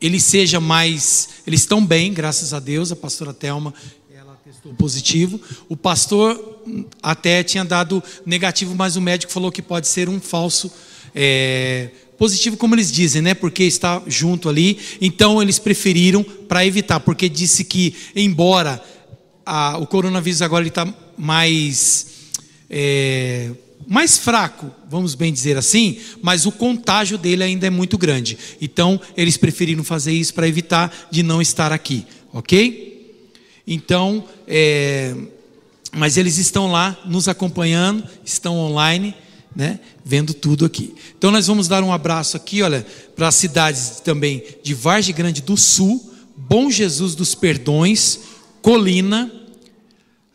[0.00, 3.74] ele seja mais, eles estão bem, graças a Deus, a pastora Telma,
[4.12, 5.40] ela testou positivo.
[5.68, 6.60] O pastor
[7.02, 10.72] até tinha dado negativo, mas o médico falou que pode ser um falso.
[11.14, 11.90] É,
[12.22, 13.34] positivo como eles dizem, né?
[13.34, 14.78] Porque está junto ali.
[15.00, 18.80] Então eles preferiram para evitar, porque disse que embora
[19.44, 20.86] a, o coronavírus agora está
[21.18, 22.06] mais
[22.70, 23.50] é,
[23.88, 28.38] mais fraco, vamos bem dizer assim, mas o contágio dele ainda é muito grande.
[28.60, 33.18] Então eles preferiram fazer isso para evitar de não estar aqui, ok?
[33.66, 35.12] Então, é,
[35.90, 39.12] mas eles estão lá nos acompanhando, estão online
[39.54, 39.80] né?
[40.04, 40.94] Vendo tudo aqui.
[41.16, 45.42] Então nós vamos dar um abraço aqui, olha, para as cidades também de Vargem Grande
[45.42, 48.18] do Sul, Bom Jesus dos Perdões,
[48.60, 49.30] Colina,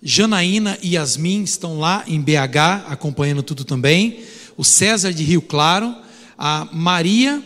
[0.01, 4.19] Janaína e Yasmin estão lá em BH acompanhando tudo também.
[4.55, 5.95] O César de Rio Claro,
[6.37, 7.43] a Maria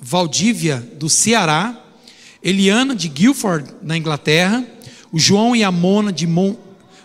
[0.00, 1.78] Valdívia do Ceará,
[2.42, 4.64] Eliana de Guilford na Inglaterra,
[5.12, 6.58] o João e a Mona de Mont,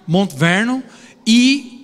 [0.07, 0.81] Mont Vernon
[1.27, 1.74] e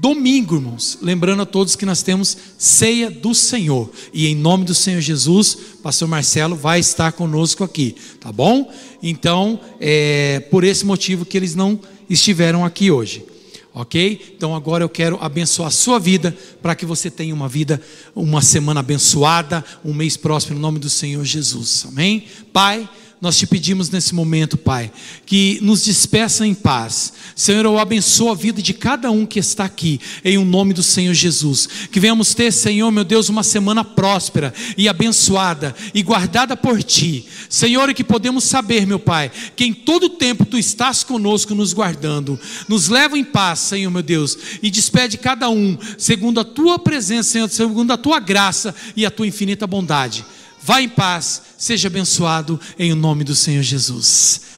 [0.00, 3.90] domingo, irmãos, lembrando a todos que nós temos ceia do Senhor.
[4.14, 8.72] E em nome do Senhor Jesus, pastor Marcelo vai estar conosco aqui, tá bom?
[9.02, 11.78] Então, é por esse motivo que eles não
[12.08, 13.26] estiveram aqui hoje.
[13.72, 14.34] Ok?
[14.36, 17.80] Então agora eu quero abençoar a sua vida para que você tenha uma vida,
[18.16, 21.84] uma semana abençoada, um mês próspero em nome do Senhor Jesus.
[21.86, 22.24] Amém?
[22.52, 22.88] Pai,
[23.20, 24.90] nós te pedimos nesse momento, Pai,
[25.26, 27.12] que nos despeça em paz.
[27.36, 30.72] Senhor, eu abençoo a vida de cada um que está aqui, em o um nome
[30.72, 31.68] do Senhor Jesus.
[31.92, 37.26] Que venhamos ter, Senhor, meu Deus, uma semana próspera e abençoada e guardada por Ti.
[37.50, 41.74] Senhor, e que podemos saber, meu Pai, que em todo tempo Tu estás conosco, nos
[41.74, 42.40] guardando.
[42.68, 47.32] Nos leva em paz, Senhor, meu Deus, e despede cada um, segundo a Tua presença,
[47.32, 50.24] Senhor, segundo a Tua graça e a Tua infinita bondade.
[50.62, 54.49] Vá em paz, seja abençoado em nome do Senhor Jesus.